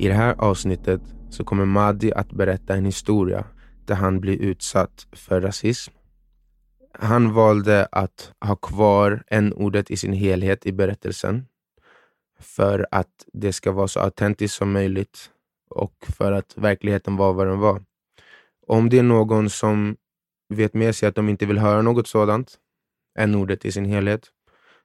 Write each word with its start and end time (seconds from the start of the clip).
I 0.00 0.08
det 0.08 0.14
här 0.14 0.34
avsnittet 0.38 1.00
så 1.30 1.44
kommer 1.44 1.64
Madi 1.64 2.12
att 2.12 2.32
berätta 2.32 2.74
en 2.74 2.84
historia 2.84 3.44
där 3.86 3.94
han 3.94 4.20
blir 4.20 4.36
utsatt 4.36 5.06
för 5.12 5.40
rasism. 5.40 5.92
Han 6.92 7.32
valde 7.32 7.88
att 7.92 8.32
ha 8.40 8.56
kvar 8.56 9.22
n-ordet 9.26 9.90
i 9.90 9.96
sin 9.96 10.12
helhet 10.12 10.66
i 10.66 10.72
berättelsen 10.72 11.46
för 12.40 12.86
att 12.90 13.24
det 13.32 13.52
ska 13.52 13.72
vara 13.72 13.88
så 13.88 14.00
autentiskt 14.00 14.56
som 14.56 14.72
möjligt 14.72 15.30
och 15.70 15.94
för 16.16 16.32
att 16.32 16.56
verkligheten 16.56 17.16
var 17.16 17.32
vad 17.32 17.46
den 17.46 17.58
var. 17.58 17.82
Om 18.66 18.88
det 18.88 18.98
är 18.98 19.02
någon 19.02 19.50
som 19.50 19.96
vet 20.48 20.74
med 20.74 20.94
sig 20.96 21.08
att 21.08 21.14
de 21.14 21.28
inte 21.28 21.46
vill 21.46 21.58
höra 21.58 21.82
något 21.82 22.08
sådant, 22.08 22.58
n-ordet 23.18 23.64
i 23.64 23.72
sin 23.72 23.84
helhet, 23.84 24.26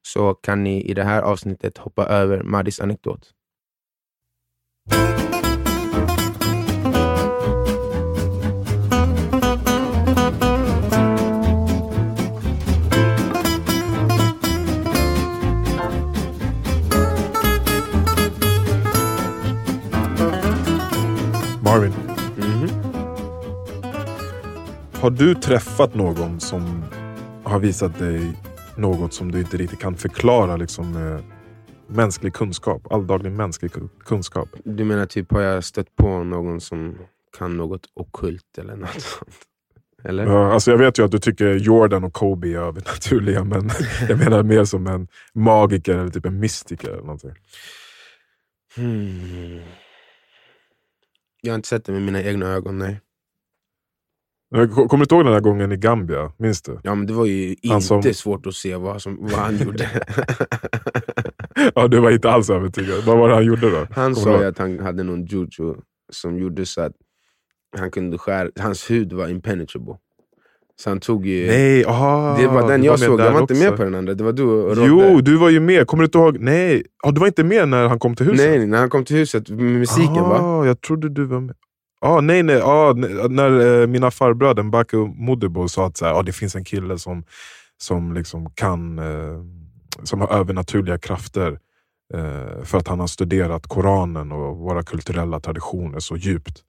så 0.01 0.33
kan 0.33 0.63
ni 0.63 0.81
i 0.81 0.93
det 0.93 1.03
här 1.03 1.21
avsnittet 1.21 1.77
hoppa 1.77 2.05
över 2.05 2.43
Madis 2.43 2.79
anekdot. 2.79 3.33
Marvin, 21.63 21.93
Mhm. 22.37 22.69
har 24.93 25.09
du 25.09 25.35
träffat 25.35 25.95
någon 25.95 26.39
som 26.39 26.83
har 27.43 27.59
visat 27.59 27.99
dig 27.99 28.33
något 28.75 29.13
som 29.13 29.31
du 29.31 29.39
inte 29.39 29.57
riktigt 29.57 29.79
kan 29.79 29.95
förklara 29.95 30.57
liksom, 30.57 30.91
med 30.91 31.23
mänsklig 31.87 32.33
kunskap? 32.33 32.91
Alldaglig 32.91 33.31
mänsklig 33.31 33.71
ku- 33.71 33.89
kunskap? 34.05 34.49
Du 34.65 34.83
menar 34.83 35.05
typ, 35.05 35.31
har 35.31 35.41
jag 35.41 35.63
stött 35.63 35.95
på 35.95 36.23
någon 36.23 36.61
som 36.61 36.97
kan 37.37 37.57
något 37.57 37.81
ockult 37.93 38.57
eller 38.57 38.75
något 38.75 39.01
sånt? 39.01 39.31
Eller? 40.03 40.25
Ja, 40.25 40.53
alltså 40.53 40.71
jag 40.71 40.77
vet 40.77 40.99
ju 40.99 41.05
att 41.05 41.11
du 41.11 41.19
tycker 41.19 41.55
Jordan 41.55 42.03
och 42.03 42.13
Kobe 42.13 42.47
är 42.47 42.57
övernaturliga, 42.57 43.43
men 43.43 43.69
jag 44.09 44.19
menar 44.19 44.43
mer 44.43 44.65
som 44.65 44.87
en 44.87 45.07
magiker 45.33 45.97
eller 45.97 46.09
typ 46.09 46.25
en 46.25 46.39
mystiker. 46.39 46.87
Eller 46.89 47.01
någonting. 47.01 47.31
Hmm. 48.75 49.59
Jag 51.41 51.51
har 51.51 51.55
inte 51.55 51.67
sett 51.67 51.85
det 51.85 51.91
med 51.91 52.01
mina 52.01 52.23
egna 52.23 52.45
ögon, 52.47 52.77
nej. 52.77 52.99
Kommer 54.53 54.87
du 54.97 55.03
inte 55.03 55.15
ihåg 55.15 55.25
den 55.25 55.33
där 55.33 55.39
gången 55.39 55.71
i 55.71 55.77
Gambia? 55.77 56.31
Minns 56.37 56.61
du? 56.61 56.79
Ja, 56.83 56.95
men 56.95 57.07
det 57.07 57.13
var 57.13 57.25
ju 57.25 57.55
inte 57.61 57.81
som- 57.81 58.03
svårt 58.13 58.45
att 58.45 58.53
se 58.55 58.75
vad, 58.75 59.01
som, 59.01 59.17
vad 59.21 59.31
han 59.39 59.57
gjorde. 59.57 59.89
Ja, 61.75 61.87
du 61.87 61.99
var 61.99 62.11
inte 62.11 62.29
alls 62.31 62.49
övertygad. 62.49 63.03
Vad 63.05 63.17
var 63.17 63.29
det 63.29 63.35
han 63.35 63.45
gjorde 63.45 63.69
då? 63.71 63.87
Han 63.91 64.13
Kommer 64.15 64.39
sa 64.39 64.45
att 64.47 64.57
han 64.57 64.79
hade 64.79 65.03
någon 65.03 65.25
juju 65.25 65.73
som 66.11 66.37
gjorde 66.37 66.65
så 66.65 66.81
att 66.81 66.91
han 67.77 67.91
kunde 67.91 68.17
skära, 68.17 68.49
hans 68.59 68.91
hud 68.91 69.13
var 69.13 69.27
impenetrable. 69.27 69.93
Så 70.75 70.89
han 70.89 70.99
tog 70.99 71.25
ju... 71.25 71.47
Nej, 71.47 71.85
aha, 71.85 72.37
det 72.39 72.47
var 72.47 72.67
den 72.67 72.83
jag 72.83 72.91
med 72.91 72.99
såg, 72.99 73.19
jag 73.19 73.31
var 73.31 73.41
inte 73.41 73.53
också. 73.53 73.63
med 73.65 73.77
på 73.77 73.83
den 73.83 73.95
andra. 73.95 74.13
Det 74.13 74.23
var 74.23 74.31
du 74.33 74.43
och 74.43 74.77
Rodde. 74.77 74.87
Jo, 74.87 75.21
du 75.21 75.37
var 75.37 75.49
ju 75.49 75.59
med. 75.59 75.87
Kommer 75.87 76.01
du 76.01 76.05
inte 76.05 76.17
ihåg? 76.17 76.37
Nej, 76.39 76.83
ah, 77.03 77.11
du 77.11 77.19
var 77.19 77.27
inte 77.27 77.43
med 77.43 77.69
när 77.69 77.87
han 77.87 77.99
kom 77.99 78.15
till 78.15 78.25
huset? 78.25 78.49
Nej, 78.49 78.67
när 78.67 78.77
han 78.77 78.89
kom 78.89 79.05
till 79.05 79.15
huset 79.15 79.49
med 79.49 79.59
musiken 79.63 80.13
va? 80.23 80.39
ah, 80.41 80.65
Jag 80.65 80.81
trodde 80.81 81.09
du 81.09 81.25
var 81.25 81.39
med. 81.39 81.55
Ah, 82.01 82.21
nej, 82.21 82.43
nej. 82.43 82.61
Ah, 82.61 82.93
när 83.29 83.81
eh, 83.81 83.87
mina 83.87 84.11
farbröder 84.11 84.63
Mbake 84.63 84.97
och 84.97 85.09
Modibo 85.09 85.67
sa 85.67 85.85
att 85.87 85.97
så 85.97 86.05
här, 86.05 86.13
ah, 86.13 86.21
det 86.23 86.31
finns 86.31 86.55
en 86.55 86.63
kille 86.63 86.97
som, 86.97 87.23
som 87.77 88.13
liksom 88.13 88.49
kan 88.55 88.99
eh, 88.99 89.05
som 90.03 90.21
har 90.21 90.27
övernaturliga 90.27 90.97
krafter 90.97 91.59
eh, 92.13 92.63
för 92.63 92.77
att 92.77 92.87
han 92.87 92.99
har 92.99 93.07
studerat 93.07 93.67
Koranen 93.67 94.31
och 94.31 94.57
våra 94.57 94.83
kulturella 94.83 95.39
traditioner 95.39 95.99
så 95.99 96.17
djupt. 96.17 96.63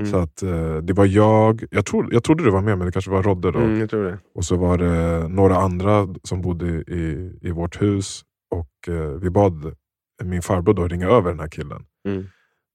Mm. 0.00 0.10
Så 0.10 0.18
att 0.18 0.42
eh, 0.42 0.76
Det 0.76 0.92
var 0.92 1.06
jag, 1.06 1.64
jag, 1.70 1.86
tro, 1.86 2.12
jag 2.12 2.24
trodde 2.24 2.44
du 2.44 2.50
var 2.50 2.60
med 2.60 2.78
men 2.78 2.86
det 2.86 2.92
kanske 2.92 3.10
var 3.10 3.22
Rodde 3.22 3.50
då. 3.50 3.58
Mm. 3.58 4.18
Och 4.34 4.44
så 4.44 4.56
var 4.56 4.78
det 4.78 5.28
några 5.28 5.56
andra 5.56 6.08
som 6.22 6.42
bodde 6.42 6.66
i, 6.66 7.32
i 7.42 7.50
vårt 7.50 7.82
hus 7.82 8.22
och 8.50 8.94
eh, 8.94 9.10
vi 9.10 9.30
bad 9.30 9.74
min 10.24 10.42
farbror 10.42 10.74
då 10.74 10.88
ringa 10.88 11.08
över 11.08 11.30
den 11.30 11.40
här 11.40 11.48
killen. 11.48 11.84
Mm. 12.08 12.26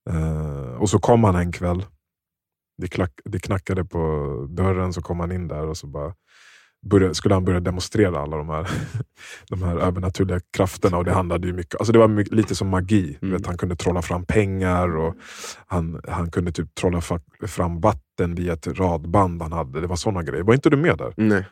Eh, 0.09 0.73
och 0.75 0.90
så 0.90 1.00
kom 1.00 1.23
han 1.23 1.35
en 1.35 1.52
kväll. 1.52 1.85
Det, 2.78 2.88
klack, 2.88 3.12
det 3.25 3.40
knackade 3.40 3.85
på 3.85 4.00
dörren, 4.50 4.94
så 4.94 5.02
kom 5.02 5.19
han 5.19 5.31
in 5.31 5.47
där 5.47 5.68
och 5.68 5.78
så 5.78 5.88
bara 5.88 6.13
började, 6.86 7.16
skulle 7.16 7.34
han 7.36 7.46
börja 7.46 7.59
demonstrera 7.59 8.19
alla 8.19 8.38
de 8.38 8.50
här, 8.50 8.68
de 9.50 9.64
här 9.64 9.78
övernaturliga 9.78 10.40
krafterna. 10.52 10.97
Och 10.97 11.06
det 11.06 11.12
handlade 11.12 11.47
ju 11.47 11.53
mycket, 11.53 11.75
alltså 11.75 11.94
det 11.94 12.00
var 12.00 12.08
mycket, 12.08 12.34
lite 12.34 12.56
som 12.56 12.68
magi. 12.69 13.18
Mm. 13.22 13.34
Vet, 13.34 13.46
han 13.47 13.58
kunde 13.58 13.75
trolla 13.75 14.02
fram 14.02 14.25
pengar 14.25 14.97
och 14.97 15.16
han, 15.68 16.02
han 16.08 16.31
kunde 16.31 16.52
typ 16.52 16.75
trolla 16.75 17.02
fram 17.47 17.81
vatten 17.81 18.36
via 18.36 18.53
ett 18.53 18.68
radband 18.68 19.41
han 19.41 19.52
hade. 19.52 19.81
Det 19.81 19.88
var 19.88 19.96
såna 19.96 20.24
grejer. 20.24 20.44
Var 20.44 20.53
inte 20.53 20.70
du 20.70 20.78
med 20.78 20.97
där? 20.97 21.14
Nej. 21.18 21.46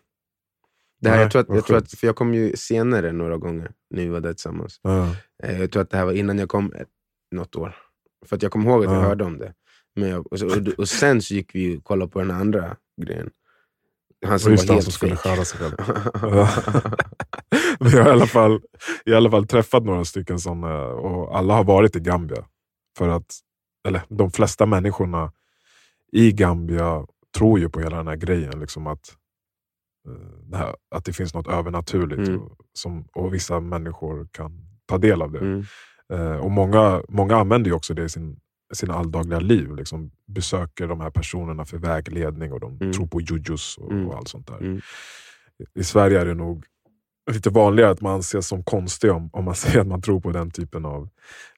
Det 1.01 1.09
här, 1.09 1.15
Nej, 1.15 1.23
jag, 1.23 1.31
tror 1.31 1.41
att, 1.41 1.47
jag 1.49 1.65
tror 1.65 1.77
att, 1.77 1.91
för 1.91 2.07
jag 2.07 2.15
kom 2.15 2.33
ju 2.33 2.55
senare 2.55 3.11
några 3.11 3.37
gånger 3.37 3.71
när 3.89 4.01
vi 4.01 4.07
var 4.09 4.19
där 4.19 4.33
tillsammans. 4.33 4.79
Ja. 4.83 5.15
Eh, 5.43 5.61
Jag 5.61 5.71
tror 5.71 5.81
att 5.83 5.89
det 5.89 5.97
här 5.97 6.05
var 6.05 6.13
innan 6.13 6.37
jag 6.39 6.49
kom 6.49 6.73
ett, 6.73 6.87
något 7.31 7.55
år. 7.55 7.75
För 8.25 8.35
att 8.35 8.43
jag 8.43 8.51
kommer 8.51 8.69
ihåg 8.69 8.85
att 8.85 8.91
jag 8.91 9.01
Ja. 9.03 9.07
hörde 9.07 9.23
om 9.23 9.37
det. 9.37 9.53
Men 9.95 10.09
jag, 10.09 10.33
och, 10.33 10.41
och, 10.41 10.67
och 10.79 10.89
sen 10.89 11.21
så 11.21 11.33
gick 11.33 11.55
vi 11.55 11.77
och 11.77 11.83
kollade 11.83 12.11
på 12.11 12.19
den 12.19 12.31
andra 12.31 12.75
grejen. 13.01 13.29
Han 14.27 14.39
som 14.39 14.51
var 14.51 14.57
det, 14.57 14.67
han 14.67 14.75
helt 14.75 14.83
som 14.83 14.93
skulle 14.93 15.15
skära 15.15 15.45
sig 15.45 15.59
själv. 15.59 15.75
Men 17.79 17.91
jag 17.91 18.03
har 18.03 18.09
i 18.09 18.11
alla, 18.11 18.27
fall, 18.27 18.61
i 19.05 19.13
alla 19.13 19.31
fall 19.31 19.47
träffat 19.47 19.83
några 19.83 20.05
stycken 20.05 20.39
sådana 20.39 20.85
och 20.85 21.37
alla 21.37 21.53
har 21.53 21.63
varit 21.63 21.95
i 21.95 21.99
Gambia. 21.99 22.45
För 22.97 23.09
att, 23.09 23.35
eller 23.87 24.01
de 24.09 24.31
flesta 24.31 24.65
människorna 24.65 25.31
i 26.11 26.31
Gambia 26.31 27.05
tror 27.37 27.59
ju 27.59 27.69
på 27.69 27.79
hela 27.79 27.97
den 27.97 28.07
här 28.07 28.15
grejen. 28.15 28.59
Liksom 28.59 28.87
att, 28.87 29.15
eh, 30.07 30.13
det 30.43 30.57
här, 30.57 30.75
att 30.95 31.05
det 31.05 31.13
finns 31.13 31.33
något 31.33 31.47
övernaturligt 31.47 32.27
Mm. 32.29 32.41
och, 32.41 32.57
som, 32.73 33.07
och 33.13 33.33
vissa 33.33 33.59
människor 33.59 34.27
kan 34.31 34.51
ta 34.85 34.97
del 34.97 35.21
av 35.21 35.31
det. 35.31 35.39
Mm. 35.39 35.63
Eh, 36.13 36.37
och 36.37 36.51
många, 36.51 37.03
många 37.09 37.37
använder 37.37 37.69
ju 37.69 37.75
också 37.75 37.93
det 37.93 38.03
i 38.03 38.09
sin, 38.09 38.39
sina 38.73 38.93
alldagliga 38.93 39.39
liv. 39.39 39.75
Liksom 39.75 40.11
besöker 40.27 40.87
de 40.87 40.99
här 41.01 41.09
personerna 41.09 41.65
för 41.65 41.77
vägledning 41.77 42.53
och 42.53 42.59
de 42.59 42.77
Mm. 42.81 42.93
tror 42.93 43.07
på 43.07 43.21
jujus 43.21 43.77
och, 43.77 43.91
Mm. 43.91 44.07
och 44.07 44.17
allt 44.17 44.27
sånt 44.27 44.47
där. 44.47 44.57
Mm. 44.57 44.81
I 45.75 45.83
Sverige 45.83 46.21
är 46.21 46.25
det 46.25 46.33
nog 46.33 46.65
lite 47.31 47.49
vanligare 47.49 47.91
att 47.91 48.01
man 48.01 48.19
ses 48.19 48.47
som 48.47 48.63
konstig 48.63 49.11
om, 49.11 49.29
om 49.33 49.45
man 49.45 49.55
säger 49.55 49.79
att 49.81 49.87
man 49.87 50.01
tror 50.01 50.21
på 50.21 50.31
den 50.31 50.51
typen 50.51 50.85
av 50.85 51.09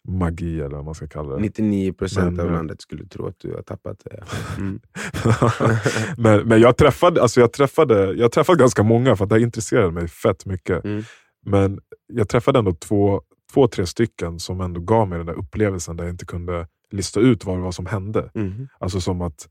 magi 0.08 0.62
eller 0.62 0.76
vad 0.76 0.86
man 0.86 0.96
ska 0.96 1.08
kalla 1.08 1.36
det. 1.36 1.42
99% 1.50 2.32
Men, 2.32 2.40
av 2.40 2.46
eh, 2.48 2.54
landet 2.54 2.82
skulle 2.82 3.06
tro 3.08 3.28
att 3.28 3.40
du 3.40 3.54
har 3.54 3.62
tappat 3.62 4.02
det. 4.04 4.24
Mm. 4.58 4.80
men 6.18 6.48
men 6.48 6.62
jag, 6.62 6.78
träffade, 6.78 7.22
alltså 7.22 7.40
jag, 7.40 7.54
träffade, 7.54 8.14
jag 8.14 8.32
träffade 8.32 8.60
ganska 8.60 8.84
många 8.84 9.16
för 9.16 9.24
att 9.24 9.30
det 9.30 9.42
intresserade 9.42 9.92
mig 9.92 10.08
fett 10.08 10.46
mycket. 10.46 10.86
Mm. 10.86 11.04
Men 11.46 11.80
jag 12.14 12.30
träffade 12.30 12.60
ändå 12.60 12.72
två, 12.74 13.22
två, 13.54 13.68
tre 13.68 13.86
stycken 13.86 14.40
som 14.40 14.62
ändå 14.62 14.82
gav 14.82 15.08
mig 15.08 15.18
den 15.18 15.28
där 15.28 15.34
upplevelsen 15.40 15.98
där 15.98 16.04
jag 16.04 16.14
inte 16.14 16.26
kunde 16.26 16.68
lista 16.92 17.20
ut 17.20 17.46
vad 17.46 17.58
det 17.58 17.62
var 17.62 17.72
som 17.72 17.86
hände. 17.86 18.32
Mm. 18.34 18.68
Alltså 18.80 19.02
som 19.02 19.22
att 19.22 19.50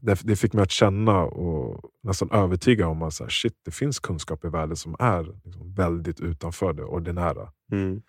det, 0.00 0.20
det 0.24 0.36
fick 0.36 0.52
mig 0.52 0.62
att 0.62 0.70
känna 0.70 1.22
och 1.22 1.90
nästan 2.02 2.30
övertyga 2.30 2.88
om 2.88 3.02
att 3.02 3.14
så 3.14 3.24
här, 3.24 3.30
shit, 3.30 3.54
det 3.64 3.70
finns 3.70 3.98
kunskap 3.98 4.44
i 4.44 4.48
världen 4.48 4.76
som 4.76 4.96
är 4.98 5.22
liksom 5.44 5.74
väldigt 5.74 6.20
utanför 6.20 6.72
det 6.72 6.84
ordinära. 6.84 7.52
Mm. 7.72 8.02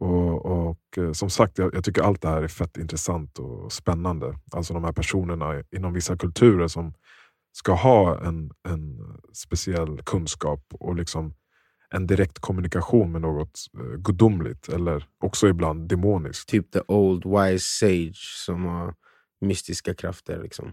Och, 0.00 0.46
och 0.46 0.98
eh, 0.98 1.12
som 1.12 1.30
sagt, 1.30 1.58
jag, 1.58 1.74
jag 1.74 1.84
tycker 1.84 2.02
allt 2.02 2.22
det 2.22 2.28
här 2.28 2.42
är 2.42 2.48
fett 2.48 2.76
intressant 2.76 3.38
och 3.38 3.72
spännande. 3.72 4.38
Alltså 4.52 4.74
de 4.74 4.84
här 4.84 4.92
personerna 4.92 5.62
inom 5.76 5.92
vissa 5.92 6.16
kulturer 6.16 6.68
som 6.68 6.94
ska 7.52 7.72
ha 7.72 8.20
en, 8.20 8.50
en 8.68 8.98
speciell 9.32 10.02
kunskap 10.02 10.64
och 10.70 10.94
liksom 10.94 11.34
en 11.94 12.06
direkt 12.06 12.38
kommunikation 12.38 13.12
med 13.12 13.20
något 13.20 13.60
eh, 13.78 13.98
gudomligt 13.98 14.68
eller 14.68 15.04
också 15.20 15.48
ibland 15.48 15.88
demoniskt. 15.88 16.48
Typ 16.48 16.72
the 16.72 16.80
old 16.88 17.24
wise 17.26 17.64
sage 17.64 18.44
som 18.46 18.64
har 18.64 18.94
mystiska 19.40 19.94
krafter. 19.94 20.42
Liksom. 20.42 20.72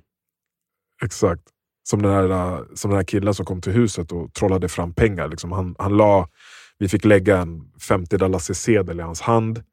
Exakt. 1.04 1.44
Som 1.84 2.02
den, 2.02 2.12
här, 2.12 2.66
som 2.76 2.92
den 2.92 2.98
här 2.98 3.04
killen 3.04 3.34
som 3.34 3.46
kom 3.46 3.62
till 3.62 3.74
huset 3.74 4.12
och 4.12 4.34
trollade 4.34 4.70
fram 4.70 4.94
pengar. 4.94 5.28
Liksom 5.28 5.52
han, 5.52 5.76
han 5.80 5.98
la, 5.98 6.30
vi 6.78 6.88
fick 6.88 7.06
lägga 7.06 7.38
en 7.38 7.72
50 7.88 8.18
dollars 8.18 8.58
sedel 8.58 9.00
i 9.00 9.04
hans 9.04 9.22
hand. 9.22 9.64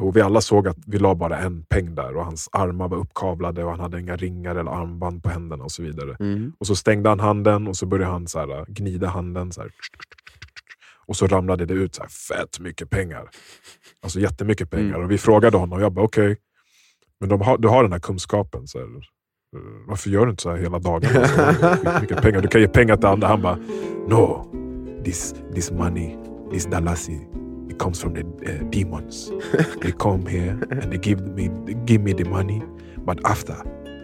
Och 0.00 0.16
Vi 0.16 0.20
alla 0.20 0.40
såg 0.40 0.68
att 0.68 0.78
vi 0.86 0.98
la 0.98 1.14
bara 1.14 1.38
en 1.38 1.64
peng 1.64 1.94
där 1.94 2.16
och 2.16 2.24
hans 2.24 2.48
armar 2.52 2.88
var 2.88 2.98
uppkavlade 2.98 3.64
och 3.64 3.70
han 3.70 3.80
hade 3.80 4.00
inga 4.00 4.16
ringar 4.16 4.56
eller 4.56 4.70
armband 4.70 5.22
på 5.22 5.28
händerna 5.28 5.64
och 5.64 5.72
så 5.72 5.82
vidare. 5.82 6.16
Mm. 6.20 6.52
Och 6.58 6.66
så 6.66 6.76
stängde 6.76 7.08
han 7.08 7.20
handen 7.20 7.66
och 7.68 7.76
så 7.76 7.86
började 7.86 8.12
han 8.12 8.26
så 8.26 8.38
här, 8.38 8.64
gnida 8.68 9.08
handen. 9.08 9.52
Så 9.52 9.60
här, 9.60 9.70
och 11.08 11.16
så 11.16 11.26
ramlade 11.26 11.66
det 11.66 11.74
ut 11.74 11.94
så 11.94 12.02
här, 12.02 12.08
fett 12.08 12.60
mycket 12.60 12.90
pengar. 12.90 13.30
Alltså 14.00 14.20
jättemycket 14.20 14.70
pengar. 14.70 14.94
Mm. 14.94 15.04
Och 15.04 15.10
vi 15.10 15.18
frågade 15.18 15.56
honom, 15.56 15.80
jag 15.80 15.92
bara 15.92 16.04
okej, 16.04 16.36
men 17.20 17.28
de 17.28 17.40
har, 17.40 17.58
du 17.58 17.68
har 17.68 17.82
den 17.82 17.92
här 17.92 18.00
kunskapen. 18.00 18.66
Så 18.66 18.78
här, 18.78 18.86
varför 19.86 20.10
gör 20.10 20.26
du 20.26 20.30
inte 20.30 20.42
så 20.42 20.50
här 20.50 20.56
hela 20.56 20.78
dagarna? 20.78 21.28
Så 21.28 21.42
här, 21.42 22.00
mycket 22.00 22.22
pengar. 22.22 22.40
Du 22.40 22.48
kan 22.48 22.60
ge 22.60 22.68
pengar 22.68 22.96
till 22.96 23.06
andra. 23.06 23.28
Han 23.28 23.42
bara, 23.42 23.58
no, 24.08 24.52
this, 25.04 25.34
this 25.54 25.70
money, 25.70 26.16
this 26.50 26.66
dalasi, 26.66 27.12
it 27.12 27.78
it 27.78 27.78
comes 27.78 28.00
from 28.00 28.14
the 28.14 28.22
uh, 28.22 28.70
demons. 28.70 29.30
they 29.82 29.92
come 29.92 30.26
here 30.26 30.58
and 30.70 30.92
they 30.92 30.98
give 30.98 31.20
me, 31.20 31.48
they 31.64 31.74
give 31.86 32.02
me 32.02 32.12
the 32.12 32.24
money, 32.24 32.62
but 33.06 33.18
after 33.24 33.56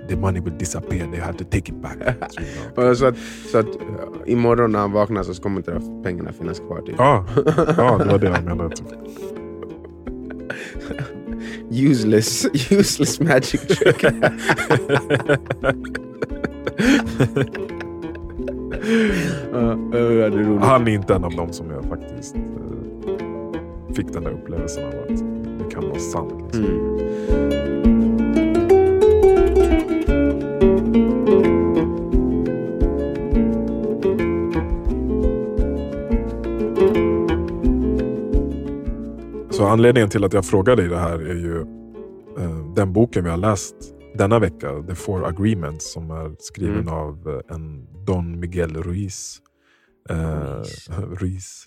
the 0.08 0.16
money 0.16 0.40
will 0.40 0.58
disappear. 0.58 1.06
They 1.10 1.20
have 1.20 1.36
to 1.38 1.44
take 1.44 1.68
it 1.68 1.74
back. 1.74 1.98
så 2.96 3.06
att, 3.06 3.16
så 3.52 3.58
att 3.58 3.66
uh, 3.66 3.72
imorgon 4.26 4.72
när 4.72 4.78
han 4.78 4.92
vaknar 4.92 5.22
så 5.22 5.42
kommer 5.42 5.56
inte 5.56 5.80
pengarna 6.02 6.32
finnas 6.32 6.58
kvar? 6.58 6.80
Typ. 6.80 6.94
Ja, 6.98 7.24
ja, 7.76 7.98
det 7.98 8.04
var 8.04 8.18
det 8.18 8.26
jag 8.26 8.44
menade. 8.44 8.76
Typ. 8.76 8.86
useless, 11.70 12.46
useless 12.70 13.20
magic 13.20 13.60
trick. 13.60 14.04
Han 20.60 20.88
är 20.88 20.92
inte 20.92 21.14
en 21.14 21.24
av 21.24 21.36
dem 21.36 21.52
som 21.52 21.70
jag 21.70 21.84
faktiskt 21.84 22.36
uh, 22.36 22.42
fick 23.94 24.12
den 24.12 24.24
där 24.24 24.30
upplevelsen 24.30 24.84
av 24.84 24.90
att 24.90 25.18
det 25.58 25.74
kan 25.74 25.88
vara 25.88 25.98
sant. 25.98 26.32
Liksom. 26.42 26.64
Mm. 26.64 27.63
Så 39.56 39.66
anledningen 39.66 40.10
till 40.10 40.24
att 40.24 40.32
jag 40.32 40.46
frågar 40.46 40.76
dig 40.76 40.88
det 40.88 40.98
här 40.98 41.18
är 41.18 41.34
ju 41.34 41.60
eh, 42.38 42.74
den 42.74 42.92
boken 42.92 43.24
vi 43.24 43.30
har 43.30 43.36
läst 43.36 43.74
denna 44.14 44.38
vecka, 44.38 44.82
The 44.88 44.94
Four 44.94 45.26
Agreements, 45.26 45.92
som 45.92 46.10
är 46.10 46.36
skriven 46.38 46.80
mm. 46.80 46.94
av 46.94 47.28
eh, 47.28 47.56
en 47.56 47.86
Don 48.04 48.40
Miguel 48.40 48.82
Ruiz. 48.82 49.38
Eh, 50.10 50.62
Ruiz. 50.98 51.66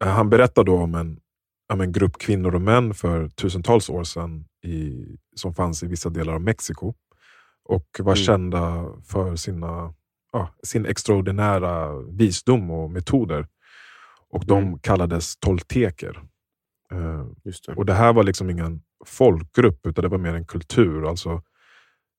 Han 0.00 0.30
berättar 0.30 0.64
då 0.64 0.76
om 0.76 0.94
en, 0.94 1.18
om 1.72 1.80
en 1.80 1.92
grupp 1.92 2.18
kvinnor 2.18 2.54
och 2.54 2.62
män 2.62 2.94
för 2.94 3.28
tusentals 3.28 3.90
år 3.90 4.04
sedan 4.04 4.44
i, 4.64 5.06
som 5.34 5.54
fanns 5.54 5.82
i 5.82 5.86
vissa 5.86 6.10
delar 6.10 6.32
av 6.32 6.40
Mexiko 6.40 6.94
och 7.64 7.86
var 7.98 8.12
mm. 8.12 8.16
kända 8.16 8.92
för 9.04 9.36
sina, 9.36 9.94
ja, 10.32 10.48
sin 10.62 10.86
extraordinära 10.86 11.98
visdom 11.98 12.70
och 12.70 12.90
metoder. 12.90 13.46
Och 14.30 14.46
De 14.46 14.62
mm. 14.62 14.78
kallades 14.78 15.36
tolteker. 15.36 16.22
Eh, 16.94 17.26
det. 17.66 17.74
Och 17.76 17.86
Det 17.86 17.94
här 17.94 18.12
var 18.12 18.22
liksom 18.22 18.50
ingen 18.50 18.82
folkgrupp, 19.04 19.86
utan 19.86 20.02
det 20.02 20.08
var 20.08 20.18
mer 20.18 20.34
en 20.34 20.46
kultur. 20.46 21.08
Alltså 21.08 21.42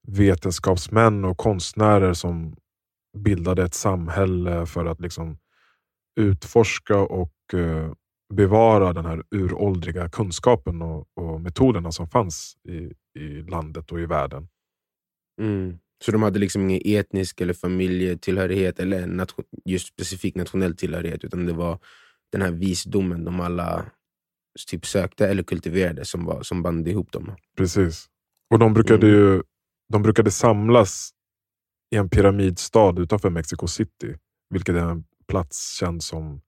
vetenskapsmän 0.07 1.25
och 1.25 1.38
konstnärer 1.38 2.13
som 2.13 2.56
bildade 3.18 3.63
ett 3.63 3.74
samhälle 3.74 4.66
för 4.66 4.86
att 4.86 5.01
liksom 5.01 5.38
utforska 6.19 7.00
och 7.00 7.33
uh, 7.54 7.94
bevara 8.33 8.94
den 8.94 9.06
här 9.06 9.24
uråldriga 9.31 10.10
kunskapen 10.10 10.81
och, 10.81 11.07
och, 11.13 11.42
metoderna 11.42 11.92
som 11.92 12.07
fanns 12.07 12.57
i, 12.69 12.94
i 13.19 13.42
landet 13.42 13.92
och 13.92 14.00
i 14.00 14.06
världen. 14.06 14.48
Mm. 15.42 15.77
Så 16.04 16.12
de 16.12 16.24
hade 16.24 16.39
liksom 16.39 16.69
ingen 16.69 16.81
etnisk 16.86 17.42
eller 17.42 17.54
familjetillhörighet 17.54 18.80
eller 18.80 19.07
nation, 19.07 19.45
just 19.66 19.88
specifik 19.88 20.36
nationell 20.36 20.77
tillhörighet, 20.77 21.24
utan 21.24 21.45
det 21.45 21.54
var 21.54 21.80
den 22.31 22.42
här 22.42 22.51
visdomen 22.51 23.25
de 23.25 23.39
alla 23.39 23.86
typ 24.68 24.86
sökte 24.86 25.28
eller 25.28 25.44
kultiverade 25.44 26.06
som, 26.06 26.25
var, 26.25 26.44
som 26.44 26.63
band 26.63 26.88
ihop 26.88 27.12
dem. 27.12 27.36
Precis. 27.57 28.06
Och 28.50 28.60
de 28.60 28.74
brukade, 28.74 29.07
mm. 29.07 29.19
ju, 29.19 29.44
de 29.94 30.02
brukade 30.02 30.31
samlas 30.31 31.10
i 31.92 31.98
en 31.98 32.10
pyramidstad 32.10 33.02
utanför 33.02 33.30
Mexico 33.30 33.68
City, 33.68 34.16
vilket 34.50 34.75
är 34.75 34.80
en 34.80 35.04
plats 35.28 35.78
känd 35.80 36.04
som 36.04 36.42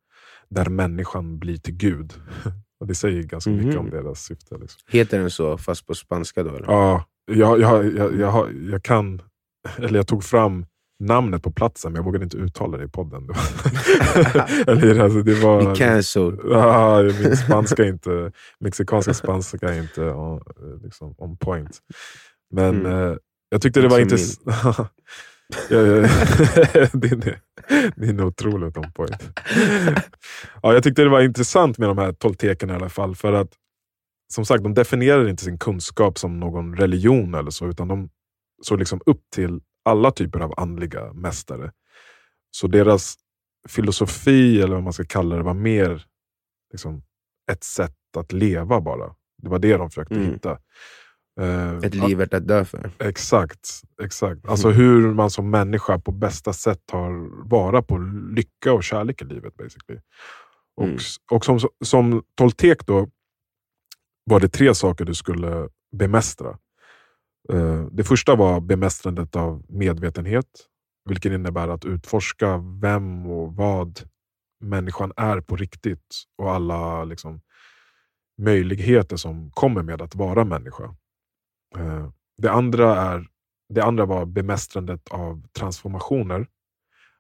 där 0.50 0.66
människan 0.66 1.40
blir 1.40 1.58
till 1.58 1.76
Gud. 1.76 2.14
Och 2.80 2.88
Det 2.88 2.96
säger 2.96 3.24
ganska 3.24 3.50
mm. 3.50 3.66
mycket 3.66 3.80
om 3.80 3.86
mhm. 3.86 3.96
deras 3.96 4.24
syfte. 4.24 4.58
Liksom. 4.58 4.82
Heter 4.88 5.20
den 5.20 5.32
så, 5.32 5.58
fast 5.58 5.86
på 5.86 5.96
spanska? 5.96 6.44
då? 6.44 6.56
Eller? 6.56 6.66
Ja, 6.66 7.06
jag, 7.26 7.60
jag, 7.60 7.96
jag, 7.98 8.20
jag, 8.20 8.54
jag 8.70 8.84
kan... 8.84 9.22
Eller 9.78 9.96
jag 9.96 10.08
tog 10.08 10.24
fram 10.24 10.66
namnet 11.00 11.44
på 11.44 11.52
platsen, 11.52 11.92
men 11.92 12.00
jag 12.00 12.06
vågade 12.06 12.24
inte 12.24 12.38
uttala 12.38 12.78
det 12.78 12.84
i 12.84 12.88
podden. 12.88 13.24
Eller, 14.68 15.00
alltså, 15.00 15.22
det 15.22 15.44
var, 15.44 15.76
cancelled. 15.76 16.40
Ah, 16.52 17.02
min 17.02 17.38
spanska 17.38 17.86
inte, 17.86 18.32
mexikanska 18.60 19.14
spanska 19.14 19.70
är 19.70 19.80
inte 19.82 20.02
on, 20.02 20.42
liksom, 20.84 21.16
on 21.18 21.38
point. 21.38 21.80
Men 22.54 22.80
mm. 22.80 23.12
eh, 23.12 23.18
jag 23.50 23.62
tyckte 23.62 23.82
det 23.82 23.88
var 23.88 24.00
intressant. 24.00 24.40
din, 26.94 27.22
är, 27.22 27.40
din 27.96 28.20
är 28.20 28.24
otroligt 28.24 28.78
on 28.78 28.92
point. 28.92 29.30
ja, 30.62 30.74
jag 30.74 30.84
tyckte 30.84 31.04
det 31.04 31.10
var 31.10 31.22
intressant 31.22 31.78
med 31.78 31.90
de 31.90 31.98
här 31.98 32.12
toltekerna 32.12 32.74
i 32.74 32.76
alla 32.76 32.90
fall. 32.90 33.16
För 33.16 33.34
att 33.34 33.50
som 34.34 34.46
sagt, 34.46 34.64
de 34.64 34.74
definierar 34.74 35.30
inte 35.30 35.44
sin 35.44 35.58
kunskap 35.58 36.18
som 36.18 36.40
någon 36.40 36.76
religion 36.76 37.36
eller 37.36 37.52
så, 37.52 37.68
utan 37.68 37.88
de 37.88 38.10
såg 38.64 38.80
liksom 38.80 39.02
upp 39.06 39.22
till 39.36 39.60
alla 39.88 40.12
typer 40.12 40.40
av 40.40 40.54
andliga 40.58 41.14
mästare. 41.14 41.72
Så 42.52 42.68
deras 42.68 43.16
filosofi, 43.68 44.62
eller 44.62 44.74
vad 44.74 44.84
man 44.84 44.94
ska 44.94 45.04
kalla 45.04 45.36
det, 45.36 45.44
var 45.44 45.54
mer 45.54 46.06
liksom, 46.72 47.04
ett 47.52 47.64
sätt 47.64 48.18
att 48.18 48.32
leva 48.32 48.82
bara. 48.82 49.16
Det 49.38 49.50
var 49.50 49.60
det 49.60 49.78
de 49.78 49.90
försökte 49.90 50.16
mm. 50.16 50.34
hitta. 50.34 50.60
Uh, 51.40 51.78
ett 51.78 51.96
liv 51.96 52.18
värt 52.18 52.34
att 52.34 52.48
dö 52.48 52.66
för. 52.66 52.92
Exakt. 53.00 53.70
exakt. 54.02 54.46
Alltså 54.48 54.68
mm. 54.68 54.80
hur 54.80 55.14
man 55.14 55.30
som 55.30 55.50
människa 55.50 56.00
på 56.00 56.12
bästa 56.12 56.54
sätt 56.54 56.80
tar 56.86 57.46
vara 57.50 57.82
på 57.82 57.98
lycka 58.36 58.74
och 58.74 58.84
kärlek 58.84 59.22
i 59.22 59.26
livet. 59.26 59.58
basically. 59.58 60.00
Och, 60.76 60.84
mm. 60.84 60.98
och 61.32 61.46
som, 61.46 61.60
som 61.86 62.24
toltek 62.36 62.86
då 62.86 63.10
var 64.24 64.40
det 64.40 64.50
tre 64.50 64.76
saker 64.76 65.06
du 65.06 65.14
skulle 65.14 65.70
bemästra. 65.92 66.58
Eh, 67.50 67.86
det 67.92 68.04
första 68.04 68.36
var 68.36 68.62
bemästrandet 68.62 69.36
av 69.36 69.66
medvetenhet, 69.70 70.68
vilket 71.10 71.32
innebär 71.32 71.68
att 71.68 71.86
utforska 71.86 72.58
vem 72.82 73.28
och 73.28 73.56
vad 73.56 74.00
människan 74.60 75.14
är 75.16 75.42
på 75.42 75.56
riktigt 75.56 76.24
och 76.38 76.52
alla 76.52 77.04
liksom, 77.04 77.42
möjligheter 78.38 79.18
som 79.18 79.52
kommer 79.52 79.84
med 79.84 80.02
att 80.02 80.16
vara 80.16 80.44
människa. 80.44 80.84
Eh, 81.78 82.10
det 82.38 82.52
andra, 82.52 83.02
är, 83.02 83.28
det 83.74 83.84
andra 83.84 84.06
var 84.06 84.26
bemästrandet 84.26 85.10
av 85.10 85.48
transformationer, 85.48 86.48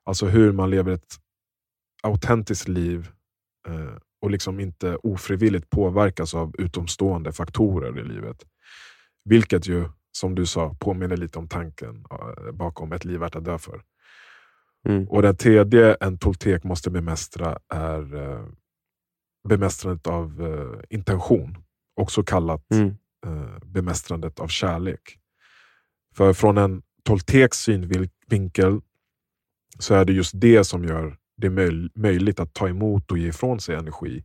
alltså 0.04 0.26
hur 0.26 0.52
man 0.52 0.70
lever 0.70 0.92
ett 0.92 1.16
autentiskt 2.04 2.68
liv 2.68 3.12
eh, 3.68 3.98
och 4.22 4.32
liksom 4.32 4.60
inte 4.60 4.96
ofrivilligt 4.96 5.70
påverkas 5.70 6.34
av 6.34 6.56
utomstående 6.58 7.32
faktorer 7.32 8.00
i 8.00 8.04
livet. 8.04 8.46
Vilket 9.26 9.68
ju 9.68 9.90
som 10.18 10.36
du 10.36 10.46
sa, 10.46 10.76
påminner 10.80 11.18
lite 11.18 11.40
om 11.40 11.48
tanken 11.48 12.06
bakom 12.54 12.94
ett 12.94 13.06
liv 13.06 13.20
värt 13.20 13.36
att 13.36 13.46
dö 13.46 13.58
för. 13.58 13.82
Mm. 14.88 15.08
Och 15.08 15.22
den 15.22 15.38
tredje 15.38 15.94
en 15.94 16.18
toltek 16.18 16.64
måste 16.64 16.90
bemästra 16.90 17.60
är 17.74 18.16
uh, 18.16 18.48
bemästrandet 19.50 20.08
av 20.08 20.42
uh, 20.42 20.80
intention, 20.90 21.58
också 21.96 22.24
kallat 22.24 22.72
mm. 22.72 22.96
bemästrandet 23.66 24.40
av 24.40 24.48
kärlek. 24.48 25.20
För 26.16 26.34
från 26.34 26.58
en 26.58 26.82
tolteks 27.04 27.58
synvinkel 27.58 28.82
så 29.80 29.94
är 29.94 30.06
det 30.06 30.14
just 30.14 30.32
det 30.36 30.64
som 30.64 30.84
gör 30.84 31.18
det 31.38 31.50
möj 31.50 31.90
möjligt 31.96 32.40
att 32.40 32.54
ta 32.54 32.70
emot 32.70 33.12
och 33.12 33.18
ge 33.18 33.28
ifrån 33.28 33.60
sig 33.60 33.76
energi 33.76 34.24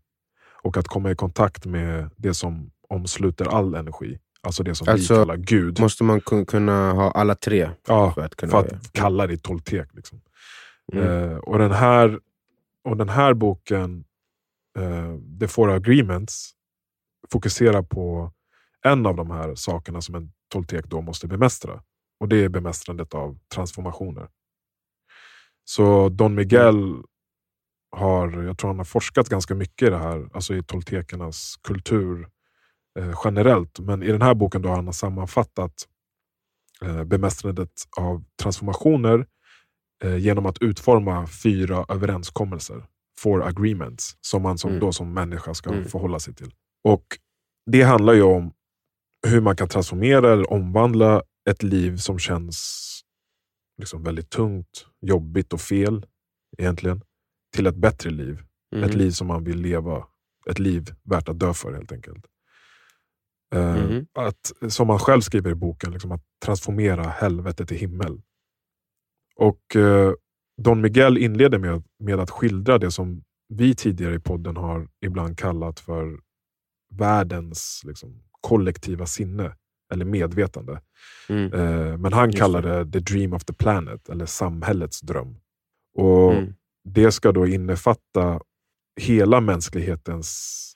och 0.63 0.77
att 0.77 0.89
komma 0.89 1.11
i 1.11 1.15
kontakt 1.15 1.67
med 1.67 2.11
det 2.17 2.35
som 2.35 2.71
omsluter 2.89 3.45
all 3.45 3.75
energi. 3.75 4.19
Alltså 4.47 4.63
det 4.63 4.75
som 4.75 4.89
alltså, 4.89 5.15
vi 5.15 5.19
kallar 5.21 5.37
Gud. 5.37 5.81
Måste 5.81 6.05
man 6.05 6.21
kunna 6.21 6.93
ha 6.93 7.11
alla 7.11 7.35
tre? 7.35 7.71
Ja, 7.87 8.13
för 8.15 8.23
att, 8.23 8.37
kunna 8.37 8.51
för 8.51 8.59
att 8.59 8.93
kalla 8.93 9.27
det 9.27 9.43
toltek. 9.43 9.89
Liksom. 9.93 10.21
Mm. 10.93 11.09
Uh, 11.09 11.37
och, 11.37 11.59
den 11.59 11.71
här, 11.73 12.21
och 12.85 12.97
den 12.97 13.09
här 13.09 13.35
boken, 13.35 14.05
uh, 14.79 15.19
The 15.41 15.49
Four 15.49 15.71
Agreements, 15.71 16.53
fokuserar 17.33 17.83
på 17.83 18.33
en 18.85 19.07
av 19.07 19.17
de 19.17 19.31
här 19.31 19.55
sakerna 19.55 20.01
som 20.01 20.15
en 20.15 20.33
toltek 20.49 20.87
då 20.87 21.01
måste 21.01 21.27
bemästra. 21.27 21.83
Och 22.21 22.29
det 22.29 22.45
är 22.45 22.49
bemästrandet 22.49 23.15
av 23.15 23.39
transformationer. 23.55 24.29
Så 25.65 26.09
Don 26.09 26.35
Miguel 26.35 27.03
har, 27.97 28.43
jag 28.43 28.59
tror 28.59 28.71
han 28.71 28.79
har 28.79 28.85
forskat 28.85 29.29
ganska 29.29 29.55
mycket 29.55 29.87
i 29.87 29.91
det 29.91 29.99
här, 29.99 30.29
alltså 30.33 30.55
i 30.55 30.63
toltekernas 30.63 31.55
kultur 31.63 32.29
eh, 32.99 33.21
generellt. 33.25 33.79
Men 33.79 34.03
i 34.03 34.13
den 34.13 34.23
här 34.23 34.35
boken 34.35 34.63
då 34.63 34.69
har 34.69 34.77
han 34.77 34.93
sammanfattat 34.93 35.89
eh, 36.83 37.05
bemästrandet 37.05 37.73
av 37.99 38.25
transformationer 38.43 39.27
eh, 40.05 40.17
genom 40.17 40.47
att 40.47 40.63
utforma 40.63 41.27
fyra 41.27 41.85
överenskommelser, 41.89 42.85
four 43.21 43.43
agreements, 43.43 44.17
som 44.21 44.43
man 44.43 44.59
som, 44.59 44.71
mm. 44.71 44.81
då 44.81 44.93
som 44.93 45.15
människa 45.15 45.55
ska 45.55 45.71
mm. 45.71 45.85
förhålla 45.85 46.19
sig 46.19 46.35
till. 46.35 46.51
Och 46.85 47.05
Det 47.71 47.83
handlar 47.83 48.13
ju 48.13 48.23
om 48.23 48.53
hur 49.27 49.41
man 49.41 49.57
kan 49.57 49.69
transformera 49.69 50.33
eller 50.33 50.53
omvandla 50.53 51.23
ett 51.51 51.63
liv 51.63 51.97
som 51.97 52.19
känns 52.19 52.89
liksom 53.79 54.03
väldigt 54.03 54.31
tungt, 54.31 54.87
jobbigt 55.01 55.53
och 55.53 55.61
fel 55.61 56.07
egentligen, 56.59 57.03
till 57.57 57.67
ett 57.67 57.77
bättre 57.77 58.11
liv. 58.11 58.43
Mm. 58.75 58.89
Ett 58.89 58.95
liv 58.95 59.11
som 59.11 59.27
man 59.27 59.45
vill 59.45 59.59
leva 59.59 60.07
ett 60.51 60.59
liv 60.59 60.95
värt 61.03 61.29
att 61.29 61.39
dö 61.39 61.55
för 61.55 61.73
helt 61.73 61.93
enkelt. 61.93 62.27
Mhm. 63.59 64.07
att, 64.15 64.53
som 64.69 64.89
han 64.89 64.99
själv 64.99 65.21
skriver 65.21 65.51
i 65.51 65.55
boken, 65.55 65.93
liksom, 65.93 66.13
att 66.13 66.23
transformera 66.45 67.03
helvetet 67.03 67.69
till 67.69 67.77
himmel. 67.77 68.23
Och 69.37 69.77
eh, 69.77 70.13
Don 70.63 70.81
Miguel 70.81 71.19
inleder 71.19 71.59
med, 71.59 71.83
med 71.99 72.21
att 72.21 72.31
skildra 72.31 72.79
det 72.79 72.91
som 72.91 73.23
vi 73.49 73.75
tidigare 73.75 74.15
i 74.15 74.19
podden 74.19 74.57
har 74.57 74.89
ibland 75.05 75.39
kallat 75.39 75.81
för 75.81 76.19
världens 76.95 77.83
liksom, 77.85 78.23
kollektiva 78.41 79.07
sinne 79.07 79.57
eller 79.93 80.05
medvetande. 80.05 80.81
Mm. 81.29 81.53
Eh, 81.53 81.97
men 81.97 82.13
han 82.13 82.31
Just 82.31 82.39
kallar 82.39 82.63
det 82.63 82.93
the 82.93 82.99
dream 83.15 83.33
of 83.33 83.45
the 83.45 83.53
planet, 83.53 84.09
eller 84.09 84.27
samhällets 84.27 85.01
dröm. 85.01 85.37
Och 85.95 86.33
Mm. 86.33 86.55
Det 86.85 87.13
ska 87.13 87.33
då 87.33 87.47
innefatta 87.47 88.41
hela 89.01 89.41
mänsklighetens 89.41 90.73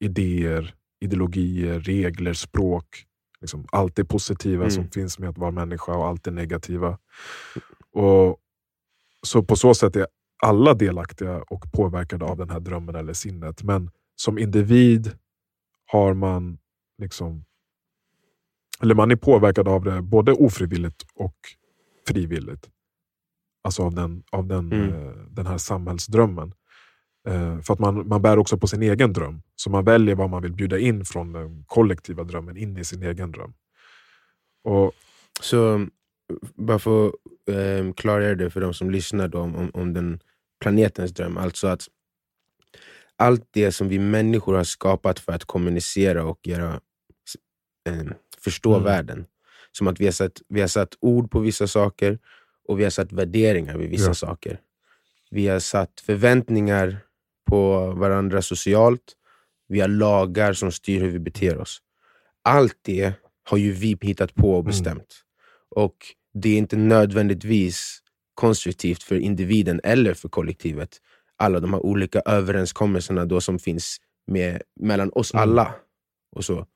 idéer, 0.00 0.74
ideologier, 1.04 1.80
regler, 1.80 2.32
språk. 2.32 3.04
Liksom 3.40 3.66
allt 3.72 3.96
det 3.96 4.04
positiva 4.04 4.62
Mm. 4.62 4.70
som 4.70 4.90
finns 4.90 5.18
med 5.18 5.28
att 5.28 5.38
vara 5.38 5.50
människa 5.50 5.92
och 5.96 6.06
allt 6.06 6.24
det 6.24 6.30
negativa. 6.30 6.98
Och 7.92 8.38
Så 9.26 9.42
på 9.42 9.56
så 9.56 9.74
sätt 9.74 9.96
är 9.96 10.06
alla 10.42 10.74
delaktiga 10.74 11.42
och 11.42 11.64
påverkade 11.72 12.24
av 12.24 12.36
den 12.36 12.50
här 12.50 12.60
drömmen 12.60 12.94
eller 12.94 13.12
sinnet. 13.12 13.62
Men 13.62 13.90
som 14.16 14.38
individ 14.38 15.10
har 15.86 16.14
man 16.14 16.58
liksom 16.98 17.44
eller 18.82 18.94
man 18.94 19.10
är 19.10 19.16
påverkad 19.16 19.68
av 19.68 19.84
det 19.84 20.02
både 20.02 20.32
ofrivilligt 20.32 21.02
och 21.14 21.36
frivilligt. 22.08 22.70
Alltså 23.64 23.82
av 23.82 23.94
den, 23.94 24.22
av 24.32 24.46
den, 24.46 24.72
Mm. 24.72 24.88
eh, 25.08 25.12
den 25.30 25.46
här 25.46 25.58
samhällsdrömmen. 25.58 26.52
Eh, 27.28 27.60
för 27.60 27.72
att 27.74 27.78
man, 27.80 28.08
man 28.08 28.22
bär 28.22 28.38
också 28.38 28.58
på 28.58 28.66
sin 28.66 28.82
egen 28.82 29.12
dröm. 29.12 29.42
Så 29.56 29.70
man 29.70 29.84
väljer 29.84 30.14
vad 30.14 30.30
man 30.30 30.42
vill 30.42 30.52
bjuda 30.52 30.78
in 30.78 31.04
från 31.04 31.32
den 31.32 31.64
kollektiva 31.66 32.24
drömmen 32.24 32.56
in 32.56 32.76
i 32.78 32.84
sin 32.84 33.02
egen 33.02 33.32
dröm. 33.32 33.54
Och 34.64 34.92
Så 35.40 35.86
bara 36.54 36.78
för 36.78 37.08
att 37.08 37.14
eh, 37.50 37.92
klargöra 37.94 38.34
det 38.34 38.50
för 38.50 38.60
de 38.60 38.74
som 38.74 38.90
lyssnar 38.90 39.28
då, 39.28 39.38
om, 39.38 39.56
om, 39.56 39.70
om 39.74 39.92
den 39.92 40.20
planetens 40.60 41.12
dröm. 41.14 41.36
Alltså 41.38 41.66
att 41.66 41.82
allt 43.16 43.48
det 43.50 43.72
som 43.72 43.88
vi 43.88 43.98
människor 43.98 44.54
har 44.56 44.64
skapat 44.64 45.18
för 45.20 45.32
att 45.32 45.44
kommunicera 45.44 46.24
och 46.24 46.46
göra, 46.46 46.80
eh, 47.88 48.04
förstå 48.44 48.72
Mm. 48.72 48.84
världen. 48.84 49.26
Som 49.72 49.88
att 49.88 50.00
vi 50.00 50.04
har, 50.04 50.12
satt, 50.12 50.42
vi 50.48 50.60
har 50.60 50.68
satt 50.68 50.94
ord 51.00 51.30
på 51.30 51.40
vissa 51.40 51.66
saker 51.66 52.18
och 52.68 52.78
vi 52.80 52.84
har 52.84 52.90
satt 52.90 53.12
värderingar 53.12 53.78
vid 53.78 53.90
vissa 53.90 54.10
Ja. 54.10 54.14
saker. 54.14 54.60
Vi 55.30 55.46
har 55.48 55.58
satt 55.60 56.00
förväntningar 56.00 56.98
på 57.46 57.90
varandra 57.96 58.42
socialt. 58.42 59.12
Vi 59.68 59.80
har 59.80 59.88
lagar 59.88 60.52
som 60.52 60.72
styr 60.72 61.00
hur 61.00 61.10
vi 61.10 61.18
beter 61.18 61.58
oss. 61.58 61.78
Allt 62.42 62.76
det 62.82 63.12
har 63.50 63.58
ju 63.58 63.72
vi 63.72 63.98
hittat 64.00 64.34
på 64.34 64.48
och 64.50 64.54
Mm. 64.60 64.64
bestämt. 64.66 65.14
Och 65.76 65.96
det 66.34 66.48
är 66.48 66.58
inte 66.58 66.76
nödvändigtvis 66.76 67.98
konstruktivt 68.34 69.02
för 69.02 69.14
individen 69.16 69.80
eller 69.84 70.14
för 70.14 70.28
kollektivet. 70.28 70.98
Alla 71.36 71.60
de 71.60 71.72
här 71.72 71.80
olika 71.86 72.20
överenskommelserna 72.26 73.24
då 73.24 73.40
som 73.40 73.58
finns 73.58 73.96
med, 74.26 74.62
mellan 74.80 75.10
oss 75.12 75.34
Mm. 75.34 75.42
alla. 75.42 75.74
Och 76.36 76.44
så. 76.44 76.66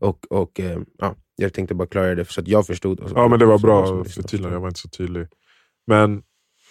Och, 0.00 0.32
och, 0.32 0.60
eh, 0.60 0.78
ja, 0.98 1.14
jag 1.36 1.54
tänkte 1.54 1.74
bara 1.74 1.88
klargöra 1.88 2.14
det 2.14 2.24
så 2.24 2.40
att 2.40 2.48
jag 2.48 2.66
förstod. 2.66 3.12
Ja, 3.14 3.28
men 3.28 3.38
det 3.38 3.46
var 3.46 3.58
bra 3.58 4.04
förtydligande. 4.04 4.54
Jag 4.56 4.60
var 4.60 4.68
inte 4.68 4.80
så 4.80 4.88
tydlig. 4.88 5.26
Men 5.86 6.22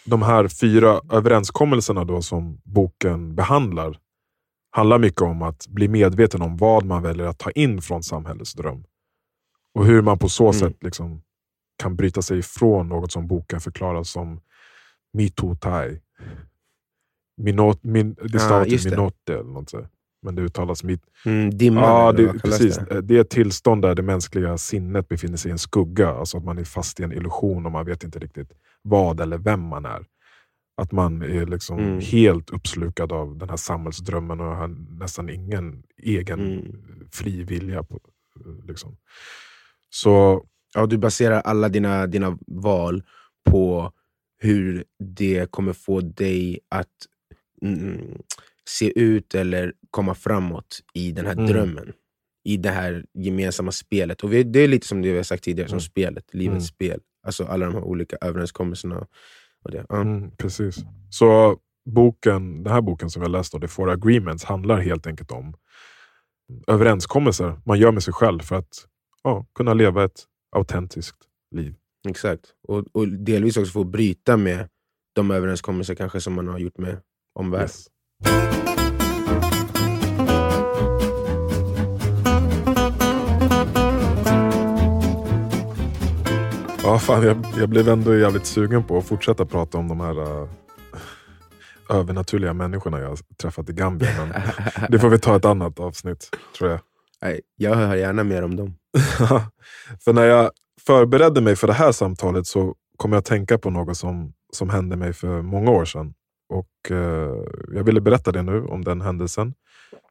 de 0.08 0.22
här 0.22 0.48
fyra 0.48 1.02
överenskommelserna 1.12 2.04
då 2.06 2.22
som 2.22 2.62
boken 2.64 3.36
behandlar 3.36 4.00
handlar 4.72 5.00
mycket 5.00 5.22
om 5.22 5.42
att 5.42 5.68
bli 5.68 5.88
medveten 5.88 6.42
om 6.42 6.58
vad 6.58 6.86
man 6.86 7.04
väljer 7.04 7.26
att 7.26 7.38
ta 7.40 7.52
in 7.52 7.82
från 7.82 8.04
samhällets 8.04 8.54
dröm. 8.54 8.84
Och 9.74 9.86
hur 9.86 10.02
man 10.02 10.20
på 10.20 10.30
så 10.30 10.44
Mm. 10.44 10.54
sätt 10.54 10.84
liksom 10.84 11.22
kan 11.84 11.96
bryta 11.96 12.22
sig 12.22 12.40
ifrån 12.40 12.90
något 12.90 13.12
som 13.12 13.28
boken 13.28 13.60
förklarar 13.62 14.04
som 14.04 14.42
mitotai. 15.14 16.02
Minot, 17.38 17.84
min, 17.84 18.14
det 18.14 18.36
Ah, 18.36 18.40
stavas 18.40 18.68
det. 18.84 18.90
minote 18.90 19.34
eller 19.34 19.52
något 19.52 19.70
sånt. 19.70 19.88
Men 20.28 20.36
det 20.36 20.42
uttalas 20.42 20.84
mit, 20.84 21.02
Mm, 21.26 21.58
dimman, 21.58 21.84
Ja, 21.84 22.12
det, 22.12 22.40
precis. 22.40 22.78
det? 22.78 23.02
Det 23.02 23.18
är 23.18 23.22
ett 23.22 23.30
tillstånd 23.30 23.82
där 23.82 23.96
det 23.96 24.02
mänskliga 24.04 24.58
sinnet 24.58 25.08
befinner 25.08 25.38
sig 25.38 25.50
i 25.50 25.52
en 25.52 25.58
skugga. 25.60 26.10
Alltså 26.10 26.38
att 26.38 26.44
man 26.44 26.58
är 26.58 26.64
fast 26.64 27.00
i 27.00 27.04
en 27.04 27.12
illusion 27.12 27.66
och 27.66 27.72
man 27.72 27.86
vet 27.86 28.04
inte 28.04 28.20
riktigt 28.20 28.52
vad 28.82 29.20
eller 29.22 29.38
vem 29.38 29.62
man 29.62 29.86
är. 29.86 30.06
Att 30.82 30.92
man 30.92 31.22
är 31.22 31.46
liksom 31.46 31.80
Mm. 31.80 32.00
helt 32.00 32.50
uppslukad 32.50 33.12
av 33.12 33.38
den 33.38 33.50
här 33.50 33.58
samhällsdrömmen 33.58 34.40
och 34.40 34.56
har 34.56 34.68
nästan 35.00 35.30
ingen 35.30 35.84
egen 36.04 36.40
Mm. 36.40 36.64
fri 37.12 37.44
vilja. 37.44 37.84
På, 37.84 38.00
liksom. 38.68 38.98
Så 39.90 40.44
Ja, 40.74 40.86
du 40.86 40.98
baserar 40.98 41.42
alla 41.42 41.70
dina, 41.70 42.08
dina 42.08 42.38
val 42.48 43.04
på 43.50 43.92
hur 44.40 44.84
det 45.00 45.52
kommer 45.52 45.74
få 45.74 46.02
dig 46.02 46.60
att 46.70 46.88
mm, 47.62 48.22
se 48.68 49.00
ut 49.00 49.36
eller 49.36 49.74
komma 49.92 50.14
framåt 50.16 50.80
i 50.94 51.12
den 51.12 51.26
här 51.26 51.34
Mm. 51.34 51.46
drömmen. 51.48 51.94
I 52.44 52.58
det 52.58 52.70
här 52.70 53.06
gemensamma 53.14 53.72
spelet. 53.72 54.24
Och 54.24 54.34
vi, 54.34 54.44
Det 54.44 54.60
är 54.60 54.68
lite 54.68 54.88
som 54.88 55.02
det 55.02 55.12
vi 55.12 55.18
har 55.18 55.24
sagt 55.24 55.44
tidigare, 55.44 55.70
som 55.70 55.76
Mm. 55.76 55.82
spelet, 55.82 56.34
livets 56.34 56.54
Mm. 56.54 56.62
spel. 56.62 57.00
Alltså 57.28 57.46
alla 57.46 57.66
de 57.66 57.74
här 57.74 57.84
olika 57.84 58.16
överenskommelserna. 58.22 59.08
Och 59.64 59.72
det. 59.72 59.86
Ja. 59.90 60.02
Mm, 60.02 60.32
precis. 60.38 60.76
Så 61.10 61.58
boken, 61.90 62.64
den 62.64 62.74
här 62.74 62.82
boken 62.82 63.10
som 63.10 63.22
jag 63.22 63.32
läste, 63.32 63.60
The 63.60 63.68
Four 63.68 63.90
Agreements, 63.90 64.44
handlar 64.44 64.80
helt 64.80 65.08
enkelt 65.08 65.32
om 65.32 65.54
överenskommelser 66.68 67.60
man 67.66 67.80
gör 67.80 67.92
med 67.92 68.04
sig 68.04 68.14
själv 68.14 68.40
för 68.40 68.56
att 68.56 68.86
ja, 69.24 69.46
kunna 69.56 69.74
leva 69.74 70.04
ett 70.04 70.24
autentiskt 70.56 71.18
liv. 71.56 71.76
Exakt. 72.10 72.42
Och, 72.68 72.86
och 72.94 73.08
delvis 73.08 73.58
också 73.58 73.72
få 73.72 73.84
bryta 73.84 74.38
med 74.38 74.70
de 75.16 75.32
överenskommelser 75.32 75.96
kanske 75.96 76.22
som 76.22 76.34
man 76.34 76.48
har 76.48 76.60
gjort 76.60 76.78
med 76.78 77.02
omvärlden. 77.34 77.66
Yes. 77.66 77.88
Ja, 86.88 87.00
fan, 87.00 87.24
jag, 87.24 87.46
jag 87.58 87.70
blev 87.70 87.90
ändå 87.90 88.16
jävligt 88.16 88.46
sugen 88.46 88.84
på 88.84 88.98
att 88.98 89.06
fortsätta 89.08 89.46
prata 89.46 89.78
om 89.78 89.88
de 89.88 90.00
här 90.00 90.20
uh, 90.20 90.50
övernaturliga 91.90 92.54
människorna 92.54 93.00
jag 93.00 93.18
träffat 93.42 93.70
i 93.70 93.74
Gambia. 93.74 94.10
Men 94.18 94.42
det 94.90 95.00
får 95.00 95.10
vi 95.10 95.20
ta 95.20 95.36
ett 95.36 95.46
annat 95.46 95.80
avsnitt, 95.80 96.30
tror 96.58 96.72
jag. 96.72 96.80
Nej, 97.22 97.42
jag 97.56 97.76
hör 97.76 97.96
gärna 97.96 98.24
mer 98.24 98.44
om 98.44 98.56
dem. 98.56 98.76
för 100.04 100.14
när 100.14 100.26
jag 100.26 100.52
förberedde 100.86 101.42
mig 101.42 101.56
för 101.56 101.68
det 101.68 101.74
här 101.74 101.92
samtalet 101.92 102.48
så 102.48 102.76
kom 102.98 103.12
jag 103.12 103.20
att 103.20 103.26
tänka 103.26 103.58
på 103.58 103.70
något 103.70 103.98
som, 103.98 104.34
som 104.54 104.70
hände 104.70 104.96
mig 104.96 105.14
för 105.14 105.42
många 105.42 105.72
år 105.72 105.86
sedan. 105.86 106.14
Och 106.50 106.92
eh, 106.92 107.44
Jag 107.74 107.84
ville 107.84 108.02
berätta 108.02 108.32
det 108.32 108.42
nu 108.42 108.66
om 108.66 108.84
den 108.84 109.02
händelsen. 109.02 109.54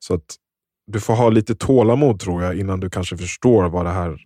Så 0.00 0.14
att 0.14 0.36
du 0.86 1.00
får 1.00 1.14
ha 1.14 1.28
lite 1.30 1.54
tålamod 1.54 2.20
tror 2.20 2.42
jag 2.42 2.58
innan 2.58 2.80
du 2.80 2.90
kanske 2.90 3.16
förstår 3.16 3.68
vad 3.68 3.84
det 3.86 3.90
här 3.90 4.18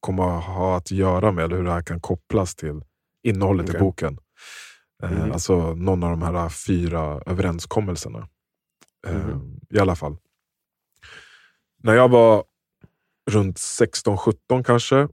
kommer 0.00 0.38
att 0.38 0.44
ha 0.44 0.76
att 0.76 0.90
göra 0.90 1.32
med 1.32 1.44
eller 1.44 1.56
hur 1.56 1.64
det 1.64 1.72
här 1.72 1.82
kan 1.82 2.00
kopplas 2.00 2.54
till 2.54 2.82
innehållet 3.22 3.66
i 3.68 3.70
Okej. 3.70 3.80
boken. 3.80 4.18
Eh, 5.02 5.10
Mhm. 5.12 5.32
Alltså 5.32 5.74
någon 5.74 6.02
av 6.02 6.10
de 6.10 6.22
här 6.22 6.48
fyra 6.48 7.22
överenskommelserna. 7.26 8.28
Eh, 9.06 9.14
Mhm. 9.26 9.60
I 9.70 9.78
alla 9.78 9.96
fall. 9.96 10.16
När 11.82 11.94
jag 11.94 12.08
var 12.08 12.44
runt 13.30 13.58
16-17 13.58 14.64
kanske, 14.64 15.08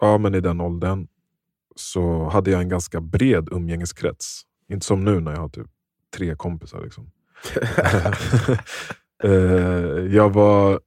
ja 0.00 0.18
men 0.18 0.34
i 0.34 0.40
den 0.40 0.60
åldern, 0.60 1.08
så 1.76 2.28
hade 2.28 2.50
jag 2.50 2.60
en 2.60 2.68
ganska 2.68 3.00
bred 3.00 3.48
umgängeskrets. 3.52 4.42
Inte 4.68 4.86
som 4.86 5.04
nu 5.04 5.20
när 5.20 5.32
jag 5.32 5.40
har 5.40 5.48
typ 5.48 5.66
tre 6.16 6.34
kompisar. 6.36 6.80
Liksom. 6.84 7.10
Eh, 9.24 9.30
jag 10.14 10.30
var 10.34 10.80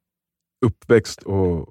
uppväxt, 0.65 1.23
och, 1.23 1.69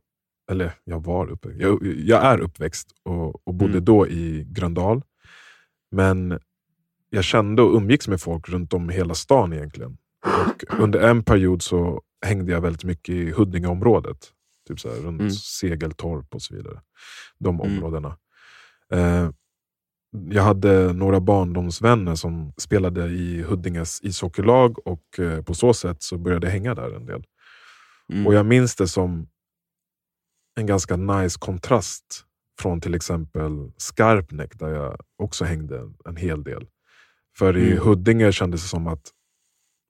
eller 0.50 0.72
jag 0.84 1.04
var 1.04 1.30
uppväxt, 1.30 1.60
jag, 1.60 1.86
jag 1.96 2.24
är 2.24 2.38
uppväxt 2.38 2.88
och, 3.04 3.46
och 3.48 3.54
bodde 3.54 3.72
Mm. 3.72 3.84
då 3.84 4.08
i 4.08 4.44
Gröndal. 4.50 5.02
Men 5.90 6.38
jag 7.10 7.24
kände 7.24 7.62
och 7.62 7.74
umgicks 7.76 8.08
med 8.08 8.20
folk 8.20 8.48
runt 8.48 8.72
om 8.74 8.90
i 8.90 8.94
hela 8.94 9.14
stan 9.14 9.52
egentligen. 9.52 9.98
Och 10.26 10.64
under 10.80 11.00
en 11.00 11.22
period 11.24 11.62
så 11.62 12.02
hängde 12.26 12.52
jag 12.52 12.60
väldigt 12.60 12.84
mycket 12.84 13.14
i 13.14 13.30
Huddingeområdet. 13.30 14.32
Typ 14.68 14.80
så 14.80 14.88
här, 14.88 14.96
runt 14.96 15.20
Mm. 15.20 15.32
Segeltorp 15.32 16.34
och 16.34 16.42
så 16.42 16.54
vidare. 16.54 16.80
De 17.38 17.60
Mm. 17.60 17.60
områdena. 17.72 18.16
Eh, 18.92 19.30
jag 20.30 20.42
hade 20.42 20.92
några 20.92 21.20
barndomsvänner 21.20 22.14
som 22.14 22.52
spelade 22.56 23.06
i 23.08 23.42
Huddinges 23.42 24.00
ishockeylag 24.02 24.86
och 24.86 25.18
eh, 25.18 25.42
på 25.42 25.54
så 25.54 25.74
sätt 25.74 26.02
så 26.02 26.18
började 26.18 26.46
jag 26.46 26.52
hänga 26.52 26.74
där 26.74 26.96
en 26.96 27.06
del. 27.06 27.24
Mm. 28.12 28.26
Och 28.26 28.34
jag 28.34 28.46
minns 28.46 28.76
det 28.76 28.88
som 28.88 29.28
en 30.56 30.66
ganska 30.66 30.96
nice 30.96 31.38
kontrast 31.38 32.24
från 32.60 32.80
till 32.80 32.94
exempel 32.94 33.72
Skarpnäck 33.76 34.58
där 34.58 34.68
jag 34.68 35.00
också 35.18 35.44
hängde 35.44 35.92
en 36.04 36.16
hel 36.16 36.44
del. 36.44 36.66
För 37.38 37.56
i 37.56 37.72
Mm. 37.72 37.84
Huddinge 37.84 38.32
kändes 38.32 38.62
det 38.62 38.68
som 38.68 38.86
att 38.86 39.10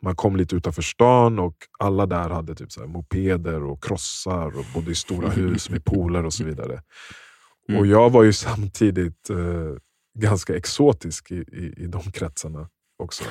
man 0.02 0.16
kom 0.16 0.36
lite 0.36 0.56
utanför 0.56 0.82
stan 0.82 1.38
och 1.38 1.56
alla 1.78 2.06
där 2.06 2.30
hade 2.30 2.54
typ 2.54 2.72
så 2.72 2.86
mopeder 2.86 3.64
och 3.64 3.84
krossar 3.84 4.46
och 4.46 4.64
bodde 4.74 4.90
i 4.90 4.94
stora 4.94 5.28
hus 5.28 5.70
med 5.70 5.84
pooler 5.84 6.24
och 6.24 6.32
så 6.32 6.44
vidare. 6.50 6.82
Mm. 7.68 7.80
Och 7.80 7.86
jag 7.86 8.10
var 8.10 8.22
ju 8.22 8.32
samtidigt 8.32 9.30
eh, 9.30 9.36
ganska 10.18 10.56
exotisk 10.56 11.30
i, 11.30 11.34
i, 11.36 11.74
i 11.76 11.86
de 11.86 12.02
kretsarna 12.12 12.68
också. 13.02 13.24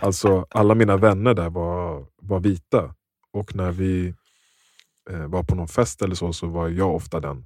Alltså 0.00 0.46
alla 0.50 0.74
mina 0.74 0.96
vänner 0.96 1.34
där 1.34 1.50
var, 1.50 2.06
var 2.22 2.40
vita 2.40 2.94
och 3.32 3.54
när 3.56 3.72
vi 3.72 4.14
eh, 5.10 5.26
var 5.26 5.42
på 5.42 5.54
någon 5.54 5.68
fest 5.68 6.02
eller 6.02 6.14
så, 6.14 6.32
så 6.32 6.46
var 6.46 6.68
jag 6.68 6.94
ofta 6.94 7.20
den, 7.20 7.44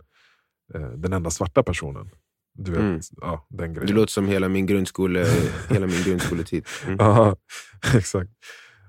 eh, 0.74 0.88
den 0.90 1.12
enda 1.12 1.30
svarta 1.30 1.62
personen. 1.62 2.10
Du 2.58 2.70
vet, 2.70 2.80
Mm. 2.80 3.00
ja, 3.20 3.46
den 3.48 3.72
grejen. 3.74 3.86
Det 3.86 3.92
låter 3.92 4.12
som 4.12 4.28
hela 4.28 4.48
min, 4.48 4.66
grundskole, 4.66 5.26
hela 5.70 5.86
min 5.86 6.02
grundskoletid. 6.02 6.66
Mm. 6.86 6.96
Ja, 6.98 7.36
exakt. 7.94 8.30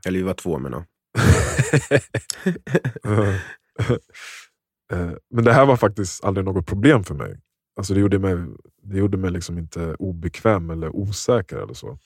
Eller 0.05 0.17
vi 0.19 0.23
var 0.23 0.33
två 0.33 0.59
men 0.59 0.71
ja. 0.73 0.85
Eh, 4.93 5.11
Men 5.29 5.43
det 5.43 5.53
här 5.53 5.65
var 5.65 5.77
faktiskt 5.77 6.23
aldrig 6.23 6.45
något 6.45 6.65
problem 6.65 7.03
för 7.03 7.15
mig. 7.15 7.39
Alltså 7.77 7.93
det 7.93 7.99
gjorde 7.99 8.19
mig, 8.19 8.33
det 8.83 8.97
gjorde 8.97 9.17
mig 9.17 9.31
liksom 9.31 9.57
inte 9.57 9.95
obekväm 9.95 10.69
eller 10.69 10.95
osäker. 10.95 11.57
eller 11.57 11.73
så. 11.73 11.97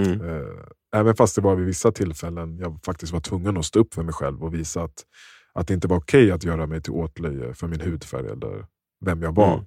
Mm. 0.00 0.20
Eh, 0.20 0.64
Även 0.96 1.16
fast 1.16 1.34
det 1.36 1.42
var 1.42 1.56
vid 1.56 1.66
vissa 1.66 1.92
tillfällen 1.92 2.58
jag 2.58 2.80
faktiskt 2.84 3.12
var 3.12 3.20
tvungen 3.20 3.56
att 3.56 3.64
stå 3.64 3.80
upp 3.80 3.94
för 3.94 4.02
mig 4.02 4.14
själv 4.14 4.42
och 4.44 4.54
visa 4.54 4.82
att, 4.82 5.04
att 5.52 5.66
det 5.68 5.74
inte 5.74 5.88
var 5.88 5.96
okej 5.96 6.30
att 6.30 6.44
göra 6.44 6.66
mig 6.66 6.82
till 6.82 6.92
åtlöje 6.92 7.54
för 7.54 7.68
min 7.68 7.80
hudfärg 7.80 8.26
eller 8.26 8.66
vem 9.04 9.22
jag 9.22 9.34
var. 9.34 9.54
Mm. 9.54 9.66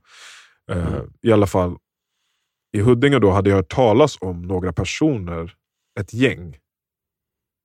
Eh, 0.87 0.93
Mm. 0.95 1.13
I 1.21 1.31
alla 1.31 1.47
fall, 1.47 1.77
i 2.71 2.79
Huddinge 2.81 3.19
då 3.19 3.31
hade 3.31 3.49
jag 3.49 3.57
hört 3.57 3.69
talas 3.73 4.17
om 4.21 4.41
några 4.41 4.73
personer, 4.73 5.53
ett 5.99 6.13
gäng, 6.13 6.57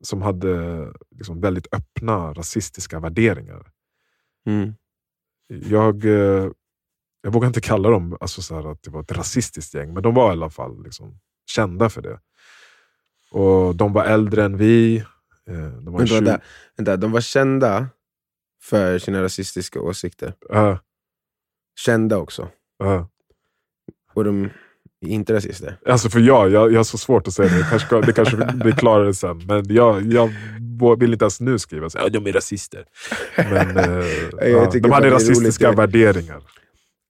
som 0.05 0.23
hade 0.23 0.87
liksom 1.11 1.41
väldigt 1.41 1.75
öppna 1.75 2.33
rasistiska 2.33 3.01
värderingar. 3.01 3.71
Mm. 4.47 4.75
Jag, 5.49 6.05
eh, 6.05 6.51
jag 7.23 7.31
vågar 7.33 7.49
inte 7.49 7.61
kalla 7.61 7.91
dem 7.91 8.17
alltså 8.21 8.43
så 8.43 8.71
att 8.71 8.83
det 8.83 8.91
var 8.91 9.01
ett 9.01 9.13
rasistiskt 9.13 9.75
gäng, 9.75 9.93
men 9.95 10.03
de 10.03 10.15
var 10.15 10.29
i 10.29 10.33
alla 10.33 10.51
fall 10.51 10.83
liksom 10.85 11.19
kända 11.51 11.89
för 11.91 12.03
det. 12.03 12.19
Och 13.33 13.77
De 13.77 13.93
var 13.93 14.05
äldre 14.05 14.45
än 14.45 14.57
vi. 14.57 14.97
eh, 15.51 15.55
De 15.57 15.85
var 15.93 15.99
Vänta, 15.99 16.07
20, 16.07 16.15
vänta, 16.15 16.41
vänta, 16.77 16.97
de 16.97 17.13
var 17.13 17.21
kända 17.21 17.87
för 18.63 18.99
sina 18.99 19.23
rasistiska 19.23 19.81
åsikter. 19.81 20.35
Ja, 20.49 20.79
Kända 21.81 22.19
också. 22.19 22.49
ja. 22.79 23.09
Och 24.15 24.25
de 24.25 24.45
är 25.07 25.09
inte 25.09 25.35
rasister. 25.35 25.79
Alltså 25.87 26.11
för 26.11 26.21
jag, 26.21 26.51
jag, 26.51 26.73
jag 26.73 26.79
har 26.79 26.85
så 26.85 26.99
svårt 26.99 27.29
att 27.29 27.35
säga 27.35 27.49
det. 27.59 27.67
Kanske, 27.71 28.01
det 28.01 28.13
kanske 28.13 28.37
blir 28.55 28.73
klarare 28.73 29.15
sen. 29.15 29.39
Men 29.47 29.75
jag, 29.75 30.13
jag 30.13 30.31
vill 30.99 31.13
inte 31.13 31.25
ens 31.25 31.41
nu 31.41 31.59
skriva 31.59 31.91
så 31.91 31.99
här, 31.99 32.05
"Ja, 32.05 32.11
de 32.11 32.27
är 32.29 32.33
rasister. 32.33 32.85
Men 33.37 33.77
eh, 33.77 34.07
ja, 34.51 34.71
de 34.73 34.91
hade 34.93 35.11
rasistiska 35.11 35.67
roligt. 35.69 35.79
värderingar. 35.79 36.43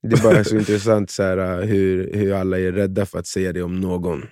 Det 0.03 0.19
är 0.19 0.23
bara 0.23 0.45
så 0.45 0.57
intressant 0.59 1.11
så 1.11 1.23
här, 1.23 1.63
hur, 1.63 2.15
hur 2.15 2.33
alla 2.33 2.59
är 2.59 2.73
rädda 2.73 3.07
för 3.07 3.19
att 3.19 3.27
säga 3.27 3.53
det 3.53 3.63
om 3.63 3.81
någon. 3.81 4.23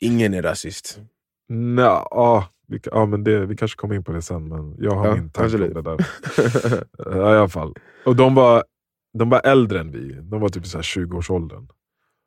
Ingen 0.00 0.34
är 0.34 0.42
rasist. 0.42 1.00
Nå, 1.48 1.82
ja, 2.10 2.48
vi, 2.68 2.80
ja, 2.84 3.06
men 3.06 3.24
det, 3.24 3.46
vi 3.46 3.56
kanske 3.56 3.76
kommer 3.76 3.94
in 3.94 4.04
på 4.04 4.12
det 4.12 4.22
sen, 4.22 4.48
men 4.48 4.76
jag 4.78 4.94
har 4.94 5.06
Ja, 5.06 5.14
min 5.14 5.30
tanke 5.30 5.56
om 5.56 5.74
det 5.74 5.82
där. 5.82 6.06
Ja, 6.98 7.34
i 7.34 7.38
alla 7.38 7.48
fall. 7.48 7.74
Och 8.04 8.16
de 8.16 8.34
var, 8.34 8.64
de 9.18 9.30
var 9.30 9.40
äldre 9.44 9.80
än 9.80 9.92
vi. 9.92 10.12
De 10.12 10.40
var 10.40 10.48
typ 10.48 10.64
i 10.64 10.68
så 10.68 10.78
här 10.78 10.82
20-årsåldern. 10.82 11.68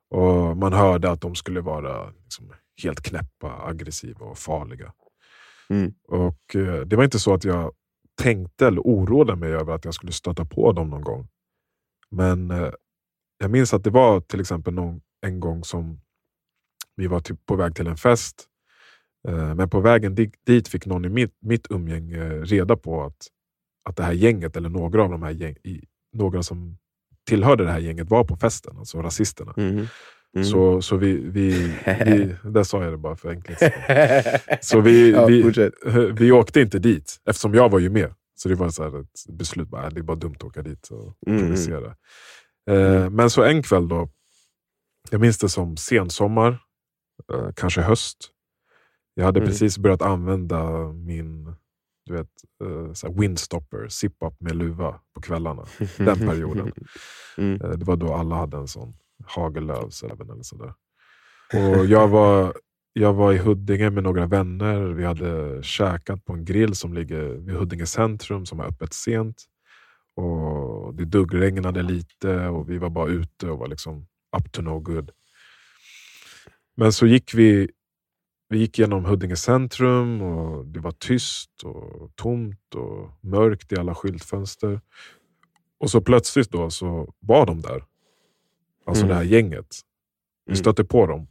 Och 0.10 0.58
man 0.58 0.74
hörde 0.74 1.12
att 1.12 1.22
de 1.22 1.36
skulle 1.36 1.62
vara 1.62 2.10
liksom 2.10 2.54
helt 2.84 3.02
knäppa, 3.02 3.68
aggressiva 3.68 4.26
och 4.26 4.38
farliga. 4.38 4.94
Mm. 5.70 5.94
Och 6.08 6.56
eh, 6.56 6.82
Det 6.82 6.96
var 6.96 7.04
inte 7.04 7.20
så 7.20 7.34
att 7.34 7.44
jag 7.44 7.72
tänkte 8.22 8.68
eller 8.68 8.82
oroade 8.82 9.36
mig 9.36 9.54
över 9.54 9.74
att 9.74 9.86
jag 9.86 9.94
skulle 9.94 10.12
stöta 10.12 10.46
på 10.46 10.72
dem 10.72 10.90
någon 10.90 11.02
gång. 11.02 11.28
Men 12.12 12.52
eh, 12.52 12.70
jag 13.38 13.52
minns 13.52 13.74
att 13.74 13.84
det 13.84 13.90
var 13.90 14.22
till 14.22 14.40
exempel 14.40 14.74
någon, 14.74 15.02
en 15.26 15.40
gång 15.40 15.64
som 15.64 16.02
vi 16.96 17.08
var 17.08 17.20
typ 17.20 17.46
på 17.46 17.56
väg 17.56 17.76
till 17.76 17.88
en 17.88 17.98
fest. 17.98 18.46
Eh, 19.28 19.56
men 19.56 19.70
på 19.70 19.80
vägen 19.80 20.16
di- 20.16 20.32
dit 20.46 20.68
fick 20.68 20.86
någon 20.86 21.06
i 21.06 21.10
mitt, 21.10 21.34
mitt 21.42 21.68
umgänge 21.70 22.30
reda 22.30 22.76
på 22.78 23.04
att, 23.04 23.28
att 23.90 23.96
det 23.96 24.04
här 24.04 24.14
gänget, 24.14 24.56
eller 24.58 24.70
några 24.70 25.04
av 25.04 25.10
de 25.10 25.24
här 25.24 25.32
gäng, 25.32 25.56
i, 25.64 25.84
några 26.14 26.44
som 26.44 26.78
tillhörde 27.28 27.64
det 27.64 27.72
här 27.72 27.80
gänget 27.80 28.10
var 28.10 28.24
på 28.24 28.36
festen, 28.38 28.78
alltså 28.78 29.02
rasisterna. 29.02 29.54
Mhm. 29.58 29.88
Mm. 30.36 30.46
Så, 30.46 30.82
så 30.82 30.98
vi, 30.98 31.18
vi, 31.18 31.50
vi, 32.06 32.36
där 32.50 32.64
sa 32.64 32.84
jag 32.84 32.94
det 32.94 32.98
bara 32.98 33.16
för 33.16 33.30
enkelhet. 33.30 33.74
Så 34.66 34.82
vi, 34.82 35.12
vi, 35.28 35.42
vi 36.12 36.32
åkte 36.32 36.62
inte 36.62 36.80
dit, 36.80 37.22
eftersom 37.26 37.54
jag 37.54 37.70
var 37.70 37.80
ju 37.80 37.90
med. 37.90 38.14
Så 38.42 38.50
det 38.50 38.56
var 38.56 38.70
så 38.70 38.84
här 38.84 39.00
ett 39.02 39.26
beslut, 39.30 39.68
bara, 39.70 39.84
äh, 39.88 39.90
det 39.94 40.00
är 40.00 40.04
bara 40.04 40.18
dumt 40.18 40.36
att 40.36 40.44
åka 40.44 40.62
dit 40.62 40.88
och 40.88 41.16
Mm, 41.28 41.40
provocera. 41.42 41.96
Eh, 42.70 43.10
men 43.10 43.30
så 43.30 43.44
en 43.44 43.64
kväll 43.64 43.88
då, 43.88 44.10
jag 45.12 45.22
minns 45.22 45.38
det 45.38 45.50
som 45.50 45.78
sensommar, 45.78 46.64
eh, 47.34 47.50
kanske 47.56 47.82
höst. 47.82 48.18
Jag 49.14 49.26
hade 49.26 49.40
Mm. 49.40 49.50
precis 49.50 49.78
börjat 49.78 50.02
använda 50.02 50.88
min 50.94 51.56
du 52.06 52.14
vet, 52.14 52.30
eh, 53.04 53.12
windstopper, 53.20 53.88
zip-up 53.88 54.34
med 54.42 54.56
luva 54.56 55.00
på 55.16 55.22
kvällarna. 55.22 55.66
Den 55.98 56.18
perioden. 56.20 56.72
Mm. 57.38 57.62
Eh, 57.62 57.70
Det 57.70 57.86
var 57.86 57.96
då 57.96 58.14
alla 58.14 58.36
hade 58.36 58.58
en 58.58 58.68
sån 58.68 58.94
Hagelöfs 59.26 60.04
även 60.04 60.30
eller 60.30 60.44
sådär. 60.44 60.74
Och 61.54 61.86
jag 61.86 62.08
var, 62.08 62.54
jag 62.94 63.14
var 63.14 63.34
i 63.34 63.38
Huddinge 63.38 63.90
med 63.90 64.04
några 64.04 64.26
vänner. 64.26 64.82
Vi 64.82 65.06
hade 65.06 65.64
käkat 65.64 66.26
på 66.26 66.34
en 66.34 66.46
grill 66.46 66.76
som 66.76 66.94
ligger 66.94 67.24
vid 67.24 67.56
Huddinge 67.56 67.86
centrum 67.86 68.46
som 68.46 68.60
är 68.60 68.64
öppet 68.64 68.94
sent. 68.94 69.44
Och 70.16 70.96
Det 70.96 71.06
duggregnade 71.06 71.82
lite 71.84 72.48
och 72.48 72.70
vi 72.70 72.78
var 72.78 72.90
bara 72.90 73.08
ute 73.10 73.50
och 73.50 73.60
var 73.60 73.68
liksom 73.68 74.08
up 74.38 74.52
to 74.52 74.62
no 74.62 74.80
good. 74.80 75.12
Men 76.78 76.94
så 76.94 77.06
gick 77.08 77.34
vi, 77.34 77.70
vi 78.50 78.58
gick 78.58 78.80
genom 78.80 79.06
Huddinge 79.06 79.36
centrum 79.36 80.22
och 80.22 80.66
det 80.66 80.80
var 80.80 80.92
tyst 80.92 81.64
och 81.64 82.16
tomt 82.16 82.76
och 82.76 83.12
mörkt 83.22 83.72
i 83.72 83.76
alla 83.76 83.96
skyltfönster. 83.96 84.82
Och 85.80 85.90
så 85.92 86.02
plötsligt 86.02 86.50
då 86.52 86.70
så 86.70 87.14
var 87.20 87.46
de 87.46 87.62
där. 87.62 87.84
Alltså 88.86 89.04
Mm. 89.06 89.10
det 89.10 89.16
här 89.16 89.24
gänget. 89.24 89.68
Vi 90.46 90.52
Mm. 90.52 90.58
stötte 90.58 90.84
på 90.86 91.06
dem. 91.08 91.28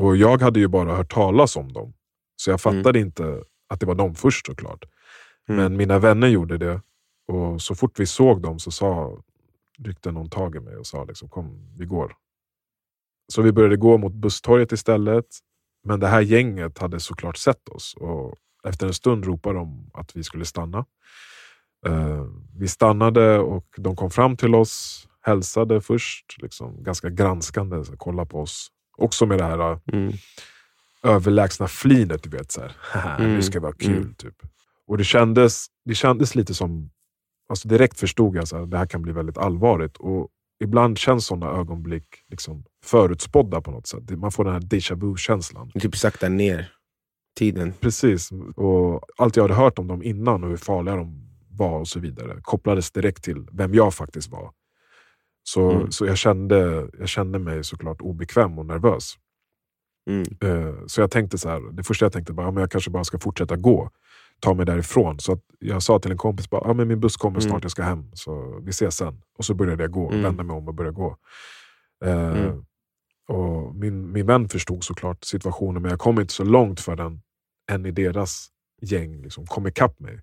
Och 0.00 0.16
jag 0.16 0.42
hade 0.42 0.60
ju 0.60 0.68
bara 0.68 0.96
hört 0.96 1.12
talas 1.12 1.56
om 1.56 1.72
dem. 1.72 1.92
Så 2.36 2.50
jag 2.50 2.60
fattade 2.60 2.98
inte 2.98 3.44
att 3.68 3.80
det 3.80 3.86
var 3.86 3.94
de 3.94 4.14
först 4.14 4.46
såklart. 4.46 4.84
Mm. 5.48 5.62
Men 5.62 5.76
mina 5.76 5.98
vänner 5.98 6.28
gjorde 6.28 6.58
det. 6.58 6.80
Och 7.28 7.62
så 7.62 7.74
fort 7.74 8.00
vi 8.00 8.06
såg 8.06 8.42
dem 8.42 8.58
så 8.58 8.70
sa, 8.70 9.18
ryckte 9.78 10.12
någon 10.12 10.30
tag 10.30 10.56
i 10.56 10.60
mig 10.60 10.76
och 10.76 10.86
sa 10.86 11.04
liksom, 11.04 11.28
kom 11.28 11.76
vi 11.78 11.84
går. 11.84 12.12
Så 13.32 13.42
vi 13.42 13.52
började 13.52 13.76
gå 13.76 13.98
mot 13.98 14.12
busstorget 14.12 14.72
istället. 14.72 15.26
Men 15.84 16.00
det 16.00 16.06
här 16.06 16.20
gänget 16.20 16.78
hade 16.78 17.00
såklart 17.00 17.36
sett 17.36 17.68
oss. 17.68 17.94
Och 17.94 18.34
efter 18.68 18.86
en 18.86 18.94
stund 18.94 19.24
ropade 19.24 19.58
de 19.58 19.90
att 19.94 20.16
vi 20.16 20.24
skulle 20.24 20.44
stanna. 20.44 20.78
Eh, 21.86 22.26
vi 22.58 22.68
stannade 22.68 23.38
och 23.38 23.66
de 23.76 23.96
kom 23.96 24.10
fram 24.10 24.36
till 24.36 24.54
oss, 24.54 25.06
hälsade 25.20 25.80
först, 25.80 26.42
liksom, 26.42 26.82
ganska 26.82 27.10
granskande, 27.10 27.84
så, 27.84 27.96
kolla 27.96 28.26
på 28.26 28.40
oss. 28.40 28.70
Också 29.00 29.26
med 29.26 29.38
det 29.38 29.44
här 29.44 29.72
eh, 29.72 29.78
Mm. 29.92 30.12
överlägsna 31.02 31.68
flinet, 31.68 32.22
du 32.22 32.30
vet. 32.30 32.52
Så 32.52 32.60
här, 32.60 32.76
"Haha, 32.92 33.16
Mm, 33.16 33.34
Nu 33.34 33.42
ska 33.42 33.60
vara 33.60 33.72
kul. 33.72 33.96
mm. 33.96 34.14
Typ. 34.14 34.34
Och 34.86 34.98
det 34.98 35.04
kändes, 35.04 35.66
det 35.84 35.94
kändes 35.94 36.34
lite 36.34 36.54
som, 36.54 36.90
alltså 37.48 37.68
direkt 37.68 38.00
förstod 38.00 38.36
jag 38.36 38.42
att 38.42 38.70
det 38.70 38.78
här 38.78 38.86
kan 38.86 39.02
bli 39.02 39.12
väldigt 39.12 39.38
allvarligt. 39.38 39.96
Och 39.96 40.28
ibland 40.64 40.98
känns 40.98 41.26
sådana 41.26 41.46
ögonblick 41.52 42.04
liksom 42.28 42.64
förutspådda 42.84 43.60
på 43.60 43.70
något 43.70 43.86
sätt. 43.86 44.10
Man 44.10 44.32
får 44.32 44.44
den 44.44 44.52
här 44.52 44.60
déjà 44.60 44.94
vu-känslan. 45.00 45.70
Typ 45.70 45.96
sakta 45.96 46.28
ner 46.28 46.72
tiden. 47.38 47.72
Precis. 47.80 48.30
Och 48.56 49.00
allt 49.18 49.36
jag 49.36 49.44
hade 49.44 49.54
hört 49.54 49.78
om 49.78 49.86
dem 49.88 50.02
innan 50.02 50.44
och 50.44 50.50
hur 50.50 50.56
farliga 50.56 50.96
de 50.96 51.26
var 51.50 51.78
och 51.78 51.88
så 51.88 52.00
vidare 52.00 52.38
kopplades 52.42 52.90
direkt 52.90 53.24
till 53.24 53.46
vem 53.52 53.74
jag 53.74 53.94
faktiskt 53.94 54.30
var. 54.30 54.50
Så, 55.54 55.70
Mm. 55.70 55.90
så 55.90 56.06
jag, 56.06 56.18
kände, 56.18 56.88
jag 56.98 57.08
kände 57.08 57.38
mig 57.38 57.64
såklart 57.64 58.00
obekväm 58.00 58.58
och 58.58 58.66
nervös. 58.66 59.14
Mm. 60.10 60.22
Eh, 60.40 60.74
Så 60.86 61.00
jag 61.00 61.10
tänkte 61.10 61.38
så 61.38 61.48
här, 61.48 61.72
det 61.72 61.82
första 61.82 62.04
jag 62.04 62.12
tänkte 62.12 62.32
var 62.32 62.44
ja, 62.44 62.50
men 62.50 62.60
jag 62.60 62.70
kanske 62.70 62.90
bara 62.90 63.04
ska 63.04 63.18
fortsätta 63.18 63.56
gå. 63.56 63.90
Ta 64.40 64.54
mig 64.54 64.66
därifrån. 64.66 65.20
Så 65.20 65.32
att 65.32 65.42
jag 65.58 65.82
sa 65.82 65.98
till 65.98 66.10
en 66.10 66.16
kompis 66.18 66.50
bara, 66.50 66.62
ja, 66.68 66.72
men 66.72 66.88
min 66.88 67.00
buss 67.00 67.16
kommer 67.16 67.40
Mm. 67.40 67.50
snart, 67.50 67.62
jag 67.62 67.70
ska 67.70 67.82
hem. 67.82 68.10
Så 68.14 68.60
vi 68.64 68.70
ses 68.70 68.96
sen. 68.96 69.22
Och 69.38 69.44
så 69.44 69.54
började 69.54 69.82
jag 69.82 69.90
gå, 69.90 70.08
Mm. 70.08 70.22
vända 70.22 70.42
mig 70.42 70.56
om 70.56 70.68
och 70.68 70.74
börja 70.74 70.90
gå. 70.90 71.16
Eh, 72.04 72.38
Mm. 72.38 72.64
och 73.28 73.74
min, 73.74 74.12
min 74.12 74.26
vän 74.26 74.48
förstod 74.48 74.84
såklart 74.84 75.24
situationen, 75.24 75.82
men 75.82 75.90
jag 75.90 76.00
kom 76.00 76.20
inte 76.20 76.32
så 76.32 76.44
långt 76.44 76.80
förrän 76.80 77.22
en 77.72 77.86
i 77.86 77.90
deras 77.90 78.48
gäng 78.82 79.22
liksom 79.22 79.46
kom 79.46 79.66
ikapp 79.66 80.00
mig. 80.00 80.20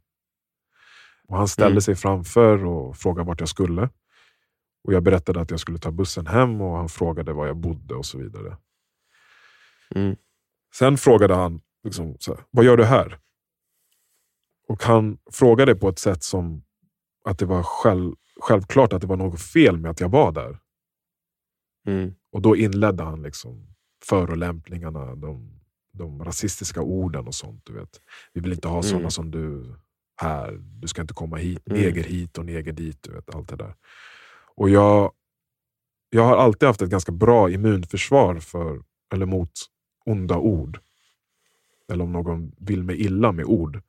Och 1.27 1.37
han 1.37 1.47
ställde 1.47 1.71
Mm. 1.71 1.81
sig 1.81 1.95
framför 1.95 2.65
och 2.65 2.97
frågade 2.97 3.27
vart 3.27 3.39
jag 3.39 3.49
skulle. 3.49 3.89
Och 4.87 4.93
Jag 4.93 5.03
berättade 5.03 5.41
att 5.41 5.51
jag 5.51 5.59
skulle 5.59 5.77
ta 5.77 5.91
bussen 5.91 6.27
hem 6.27 6.61
och 6.61 6.77
han 6.77 6.89
frågade 6.89 7.33
var 7.33 7.47
jag 7.47 7.57
bodde 7.57 7.95
och 7.95 8.05
så 8.05 8.17
vidare. 8.17 8.57
Mm. 9.95 10.15
Sen 10.75 10.97
frågade 10.97 11.35
han 11.35 11.61
liksom, 11.83 12.15
så 12.19 12.35
här, 12.35 12.43
vad 12.51 12.65
gör 12.65 12.77
du 12.77 12.83
här? 12.85 13.19
Och 14.67 14.83
han 14.83 15.17
frågade 15.31 15.75
på 15.75 15.89
ett 15.89 15.99
sätt 15.99 16.23
som 16.23 16.63
att 17.25 17.39
det 17.39 17.45
var 17.45 17.63
själv, 17.63 18.13
självklart 18.41 18.93
att 18.93 19.01
det 19.01 19.07
var 19.07 19.17
något 19.17 19.41
fel 19.41 19.77
med 19.77 19.91
att 19.91 19.99
jag 19.99 20.09
var 20.09 20.31
där. 20.31 20.59
Mm. 21.87 22.13
Och 22.31 22.41
då 22.41 22.55
inledde 22.55 23.03
han 23.03 23.21
liksom 23.23 23.75
förolämpningarna, 24.05 25.15
de, 25.15 25.59
de 25.93 26.23
rasistiska 26.23 26.81
orden 26.81 27.27
och 27.27 27.35
sånt. 27.35 27.65
Du 27.65 27.73
vet. 27.73 28.01
Vi 28.33 28.41
vill 28.41 28.53
inte 28.53 28.67
ha 28.67 28.83
sådana 28.83 28.99
Mm. 28.99 29.11
som 29.11 29.31
du 29.31 29.75
här. 30.21 30.51
Du 30.59 30.87
ska 30.87 31.01
inte 31.01 31.13
komma 31.13 31.37
hit, 31.37 31.61
Mm. 31.69 31.81
neger 31.81 32.03
hit 32.03 32.37
och 32.37 32.45
neger 32.45 32.71
dit. 32.73 33.03
Du 33.03 33.11
vet, 33.11 33.35
allt 33.35 33.49
det 33.49 33.55
där. 33.55 33.75
Och 34.57 34.69
jag, 34.69 35.11
jag 36.09 36.23
har 36.23 36.37
alltid 36.37 36.67
haft 36.67 36.81
ett 36.81 36.89
ganska 36.89 37.11
bra 37.11 37.49
immunförsvar 37.49 38.35
för, 38.39 38.81
eller 39.13 39.25
mot 39.25 39.51
onda 40.05 40.37
ord. 40.37 40.79
Eller 41.91 42.03
om 42.03 42.11
någon 42.11 42.51
vill 42.57 42.83
mig 42.83 43.01
illa 43.01 43.31
med 43.31 43.45
ord. 43.45 43.81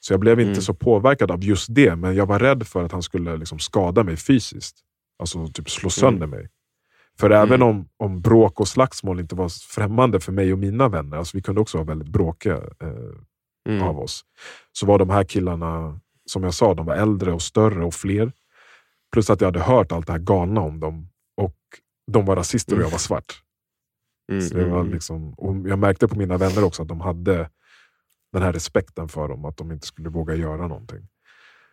Så 0.00 0.12
jag 0.12 0.20
blev 0.20 0.40
inte 0.40 0.50
Mm. 0.50 0.62
så 0.62 0.74
påverkad 0.74 1.30
av 1.30 1.44
just 1.44 1.74
det, 1.74 1.96
men 1.96 2.14
jag 2.14 2.26
var 2.26 2.38
rädd 2.38 2.66
för 2.66 2.84
att 2.84 2.92
han 2.92 3.02
skulle 3.02 3.36
liksom 3.36 3.58
skada 3.58 4.02
mig 4.04 4.16
fysiskt. 4.16 4.76
Alltså 5.18 5.46
typ 5.48 5.70
slå 5.70 5.90
sönder 5.90 6.26
mig. 6.26 6.48
För 7.18 7.30
även 7.30 7.62
Mm. 7.62 7.68
om, 7.68 7.88
om 7.96 8.20
bråk 8.20 8.60
och 8.60 8.68
slagsmål 8.68 9.20
inte 9.20 9.34
var 9.34 9.48
främmande 9.74 10.20
för 10.20 10.32
mig 10.32 10.52
och 10.52 10.58
mina 10.58 10.88
vänner, 10.88 11.16
alltså 11.16 11.36
vi 11.36 11.42
kunde 11.42 11.60
också 11.60 11.78
vara 11.78 11.86
väldigt 11.88 12.08
bråkiga 12.08 12.56
eh, 12.56 12.88
Mm. 13.68 13.82
av 13.82 13.98
oss, 14.00 14.24
så 14.72 14.86
var 14.86 14.98
de 14.98 15.10
här 15.10 15.24
killarna, 15.24 16.00
som 16.26 16.42
jag 16.44 16.54
sa, 16.54 16.74
de 16.74 16.86
var 16.86 16.94
äldre 16.94 17.32
och 17.32 17.42
större 17.42 17.84
och 17.84 17.94
fler. 17.94 18.32
Plus 19.12 19.30
att 19.30 19.40
jag 19.40 19.48
hade 19.48 19.60
hört 19.60 19.92
allt 19.92 20.06
det 20.06 20.12
här 20.12 20.20
galna 20.20 20.60
om 20.60 20.80
dem. 20.80 21.08
Och 21.36 21.56
de 22.12 22.24
var 22.24 22.36
rasister 22.36 22.76
och 22.76 22.82
jag 22.82 22.90
var 22.90 22.98
svart. 22.98 23.42
Mm. 24.32 24.42
Så 24.42 24.54
det 24.54 24.64
var 24.64 24.80
Mm. 24.80 24.92
liksom, 24.92 25.34
och 25.34 25.68
jag 25.68 25.78
märkte 25.78 26.08
på 26.08 26.18
mina 26.18 26.36
vänner 26.36 26.64
också 26.64 26.82
att 26.82 26.88
de 26.88 27.00
hade 27.00 27.50
den 28.32 28.42
här 28.42 28.52
respekten 28.52 29.08
för 29.08 29.28
dem, 29.28 29.44
att 29.44 29.56
de 29.56 29.72
inte 29.72 29.86
skulle 29.86 30.08
våga 30.08 30.34
göra 30.34 30.66
någonting. 30.68 31.08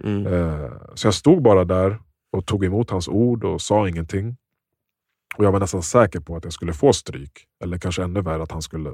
Mm. 0.04 0.28
Eh, 0.28 0.72
Så 0.96 1.08
jag 1.08 1.14
stod 1.14 1.44
bara 1.44 1.66
där 1.66 2.00
och 2.32 2.46
tog 2.46 2.66
emot 2.66 2.90
hans 2.90 3.08
ord 3.08 3.44
och 3.44 3.62
sa 3.62 3.88
ingenting. 3.90 4.38
Och 5.38 5.46
Jag 5.46 5.52
var 5.52 5.60
nästan 5.60 5.84
säker 5.84 6.20
på 6.20 6.36
att 6.36 6.44
jag 6.44 6.54
skulle 6.54 6.74
få 6.74 6.94
stryk. 6.94 7.48
Eller 7.64 7.78
kanske 7.78 8.04
ännu 8.04 8.22
värre 8.22 8.44
att 8.44 8.52
han 8.52 8.62
skulle 8.62 8.90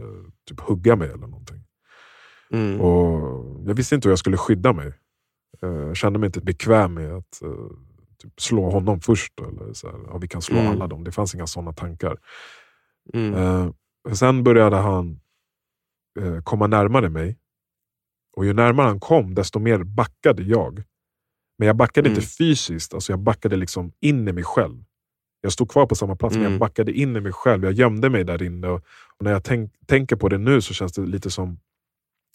typ 0.50 0.60
hugga 0.60 0.96
mig 0.96 1.08
eller 1.08 1.28
någonting. 1.28 1.64
Mm. 2.52 2.82
Och 2.82 3.20
Jag 3.68 3.74
visste 3.76 3.96
inte 3.96 4.08
hur 4.08 4.12
jag 4.12 4.20
skulle 4.20 4.38
skydda 4.38 4.74
mig. 4.74 4.94
Eh, 5.62 5.70
Jag 5.70 5.98
kände 5.98 6.20
mig 6.20 6.28
inte 6.28 6.42
bekväm 6.42 6.94
med 6.94 7.14
att 7.16 7.42
eh, 7.42 7.50
typ 8.24 8.42
slå 8.42 8.70
honom 8.70 9.02
först. 9.02 9.34
Eller 9.40 9.74
så 9.74 9.88
här, 9.92 10.00
ja, 10.08 10.18
vi 10.18 10.28
kan 10.28 10.42
slå 10.42 10.58
Mm. 10.60 10.72
alla 10.72 10.88
dem. 10.88 11.04
Det 11.04 11.12
fanns 11.12 11.36
inga 11.36 11.48
sådana 11.48 11.74
tankar. 11.74 12.18
Mm. 13.14 13.34
Eh, 13.34 13.72
sen 14.14 14.44
började 14.44 14.76
han 14.76 15.20
eh, 16.20 16.42
komma 16.44 16.68
närmare 16.68 17.10
mig. 17.10 17.38
Och 18.38 18.46
ju 18.46 18.54
närmare 18.54 18.88
han 18.88 19.00
kom, 19.00 19.36
desto 19.36 19.60
mer 19.60 19.84
backade 19.84 20.44
jag. 20.44 20.84
Men 21.58 21.68
jag 21.68 21.76
backade 21.76 22.10
Mm. 22.10 22.18
inte 22.20 22.30
fysiskt, 22.30 22.94
alltså 22.94 23.12
jag 23.12 23.20
backade 23.20 23.56
liksom 23.56 23.92
in 24.00 24.28
i 24.28 24.32
mig 24.34 24.44
själv. 24.44 24.84
Jag 25.42 25.52
stod 25.54 25.70
kvar 25.72 25.86
på 25.86 25.96
samma 25.96 26.16
plats, 26.16 26.36
men 26.36 26.42
Mm. 26.42 26.52
jag 26.54 26.60
backade 26.60 26.92
in 26.94 27.16
i 27.16 27.20
mig 27.22 27.32
själv. 27.32 27.64
Jag 27.64 27.74
gömde 27.74 28.10
mig 28.10 28.24
där 28.24 28.44
inne. 28.44 28.68
Och, 28.68 28.82
och 29.18 29.24
när 29.24 29.32
jag 29.32 29.44
tänk, 29.44 29.72
tänker 29.88 30.16
på 30.16 30.30
det 30.30 30.38
nu 30.38 30.62
så 30.62 30.74
känns 30.74 30.94
det 30.94 31.02
lite 31.02 31.30
som 31.32 31.60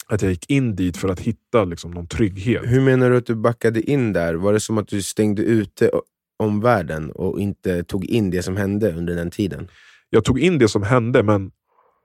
att 0.07 0.21
jag 0.21 0.31
gick 0.31 0.49
in 0.49 0.75
dit 0.75 0.97
för 0.97 1.09
att 1.09 1.19
hitta 1.19 1.63
liksom, 1.63 1.91
någon 1.91 2.07
trygghet. 2.07 2.61
Hur 2.65 2.81
menar 2.81 3.09
du 3.09 3.17
att 3.17 3.25
du 3.25 3.35
backade 3.35 3.81
in 3.91 4.13
där? 4.13 4.33
Var 4.33 4.53
det 4.53 4.59
som 4.59 4.77
att 4.77 4.87
du 4.87 5.01
stängde 5.01 5.41
ute 5.41 5.91
omvärlden 6.39 7.11
och 7.11 7.39
inte 7.39 7.83
tog 7.83 8.05
in 8.05 8.29
det 8.31 8.43
som 8.43 8.57
hände 8.57 8.91
under 8.93 9.15
den 9.15 9.31
tiden? 9.31 9.67
Jag 10.09 10.23
tog 10.25 10.39
in 10.39 10.57
det 10.57 10.67
som 10.67 10.83
hände, 10.83 11.23
men 11.23 11.51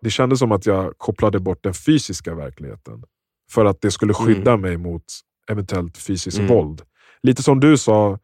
det 0.02 0.10
kändes 0.10 0.38
som 0.38 0.52
att 0.52 0.66
jag 0.66 0.94
kopplade 0.98 1.38
bort 1.40 1.62
den 1.62 1.74
fysiska 1.74 2.34
verkligheten. 2.34 3.02
För 3.50 3.64
att 3.64 3.80
det 3.80 3.90
skulle 3.90 4.14
skydda 4.14 4.56
mig 4.56 4.76
mot 4.76 5.04
eventuellt 5.50 5.96
fysiskt 5.98 6.38
Mm. 6.38 6.48
våld. 6.48 6.82
Lite 7.22 7.42
som 7.42 7.60
du 7.60 7.76
sa 7.76 8.18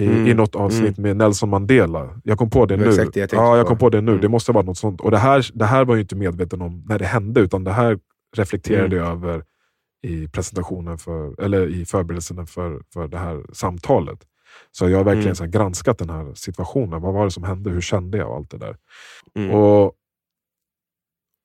i, 0.00 0.06
Mm. 0.06 0.26
i 0.26 0.34
något 0.34 0.54
avsnitt 0.54 0.98
med 0.98 1.16
Nelson 1.16 1.48
Mandela. 1.48 2.20
Jag 2.24 2.38
kom 2.38 2.50
på 2.50 2.66
det 2.66 2.76
nu. 2.76 2.84
det 2.84 3.16
jag 3.16 3.28
ja, 3.32 3.56
jag 3.56 3.66
kom 3.66 3.78
på 3.78 3.90
det 3.90 4.00
nu. 4.00 4.10
Mm. 4.10 4.22
Det 4.22 4.28
måste 4.28 4.52
vara 4.52 4.64
något 4.64 4.78
sånt. 4.78 5.00
Och 5.00 5.10
det 5.10 5.18
här, 5.18 5.50
det 5.54 5.64
här 5.64 5.84
var 5.84 5.94
jag 5.94 6.02
inte 6.02 6.16
medveten 6.16 6.62
om 6.62 6.84
när 6.88 6.98
det 6.98 7.04
hände, 7.04 7.40
utan 7.40 7.64
det 7.64 7.72
här 7.72 7.98
reflekterade 8.34 8.96
Mm. 8.96 8.98
jag 8.98 9.08
över 9.12 9.44
i 10.02 10.28
presentationen 10.28 10.98
för, 10.98 11.40
eller 11.40 11.66
i 11.68 11.84
förberedelserna 11.86 12.46
för, 12.46 12.82
för 12.92 13.08
det 13.08 13.18
här 13.18 13.44
samtalet. 13.52 14.18
Så 14.70 14.88
jag 14.88 14.96
har 14.98 15.04
verkligen 15.04 15.26
Mm. 15.26 15.34
så 15.34 15.46
granskat 15.46 15.98
den 15.98 16.10
här 16.10 16.34
situationen. 16.34 17.02
Vad 17.02 17.14
var 17.14 17.24
det 17.24 17.30
som 17.30 17.44
hände? 17.44 17.70
Hur 17.70 17.80
kände 17.80 18.18
jag? 18.18 18.28
och 18.30 18.36
allt 18.36 18.50
det 18.50 18.58
där. 18.58 18.76
Mm. 19.34 19.50
Och, 19.50 19.92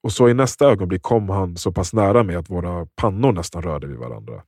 och 0.04 0.12
så 0.12 0.30
i 0.30 0.34
nästa 0.34 0.65
ögonblick 0.71 1.02
kom 1.02 1.30
han 1.30 1.58
så 1.58 1.71
pass 1.71 1.93
nära 1.93 2.23
mig 2.23 2.36
att 2.36 2.49
våra 2.49 2.86
pannor 2.95 3.32
nästan 3.32 3.62
rörde 3.62 3.88
vid 3.88 3.97
varandra. 3.97 4.43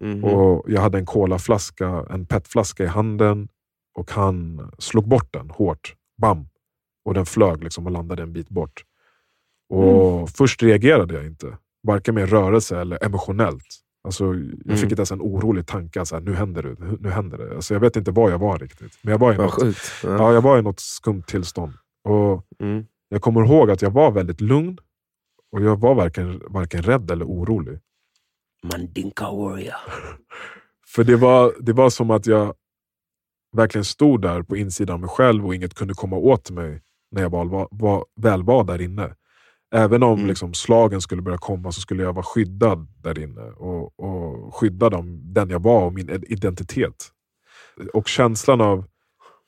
Mhm. 0.00 0.24
Och 0.24 0.64
Jag 0.70 0.80
hade 0.80 0.98
en 0.98 1.06
colaflaska, 1.06 2.06
en 2.10 2.26
petflaska 2.26 2.84
i 2.84 2.86
handen 2.86 3.48
och 3.94 4.10
han 4.10 4.70
slog 4.78 5.08
bort 5.08 5.32
den 5.32 5.50
hårt. 5.50 5.94
Bam! 6.22 6.48
Och 7.04 7.14
den 7.14 7.26
flög 7.26 7.64
liksom 7.64 7.86
och 7.86 7.92
landade 7.92 8.22
en 8.22 8.32
bit 8.32 8.48
bort. 8.48 8.84
Och 9.70 10.30
Först 10.30 10.62
reagerade 10.62 11.14
jag 11.14 11.26
inte, 11.26 11.58
varken 11.86 12.14
med 12.14 12.30
rörelse 12.30 12.80
eller 12.80 13.04
emotionellt. 13.04 13.66
Alltså, 14.04 14.24
jag 14.24 14.34
Mm. 14.34 14.76
fick 14.76 14.90
inte 14.90 15.00
ens 15.00 15.12
en 15.12 15.20
orolig 15.20 15.66
tanke, 15.66 16.00
att 16.00 16.08
så 16.08 16.14
här, 16.16 16.22
nu 16.22 16.34
händer 16.34 16.62
det. 16.62 16.96
Nu, 17.00 17.10
händer 17.10 17.38
det. 17.38 17.54
Alltså, 17.54 17.74
jag 17.74 17.80
vet 17.80 17.96
inte 17.96 18.10
var 18.10 18.30
jag 18.30 18.38
var 18.38 18.58
riktigt. 18.58 18.98
Men 19.02 19.12
jag 19.12 19.18
var 19.18 19.34
i 19.34 19.36
något. 19.36 19.62
Ja. 20.02 20.08
ja, 20.08 20.32
jag 20.32 20.42
var 20.42 20.58
i 20.58 20.62
något 20.62 20.80
skumt 20.80 21.22
tillstånd. 21.26 21.72
Och 22.08 22.46
Mm. 22.60 22.86
jag 23.08 23.22
kommer 23.22 23.44
ihåg 23.44 23.70
att 23.70 23.82
jag 23.82 23.90
var 23.90 24.10
väldigt 24.10 24.40
lugn 24.40 24.78
och 25.52 25.62
jag 25.62 25.80
var 25.80 25.94
varken, 25.94 26.42
varken 26.48 26.82
rädd 26.82 27.10
eller 27.10 27.24
orolig. 27.24 27.78
Mandinka 28.72 29.24
warrior. 29.30 29.74
För 30.94 31.04
det 31.04 31.16
var, 31.16 31.52
det 31.60 31.72
var 31.72 31.90
som 31.90 32.10
att 32.10 32.26
jag 32.26 32.54
verkligen 33.56 33.84
stod 33.84 34.22
där 34.22 34.42
på 34.42 34.56
insidan 34.56 34.94
av 34.94 35.00
mig 35.00 35.08
själv 35.08 35.46
och 35.46 35.54
inget 35.54 35.74
kunde 35.74 35.94
komma 35.94 36.16
åt 36.16 36.50
mig 36.50 36.82
när 37.10 37.22
jag 37.22 37.30
var, 37.30 37.68
var, 37.70 38.04
väl 38.20 38.42
var 38.42 38.64
där 38.64 38.80
inne. 38.80 39.14
Även 39.74 40.02
om 40.02 40.18
Mm. 40.18 40.26
liksom, 40.26 40.54
slagen 40.54 41.00
skulle 41.00 41.22
börja 41.22 41.38
komma 41.38 41.72
så 41.72 41.80
skulle 41.80 42.02
jag 42.02 42.12
vara 42.12 42.24
skyddad 42.24 42.88
där 43.02 43.18
inne 43.18 43.40
och, 43.42 44.00
och 44.00 44.54
skyddad 44.54 44.94
av 44.94 45.04
den 45.08 45.50
jag 45.50 45.62
var 45.62 45.84
och 45.84 45.92
min 45.92 46.10
identitet. 46.10 47.10
Och 47.94 48.08
känslan 48.08 48.60
av 48.60 48.84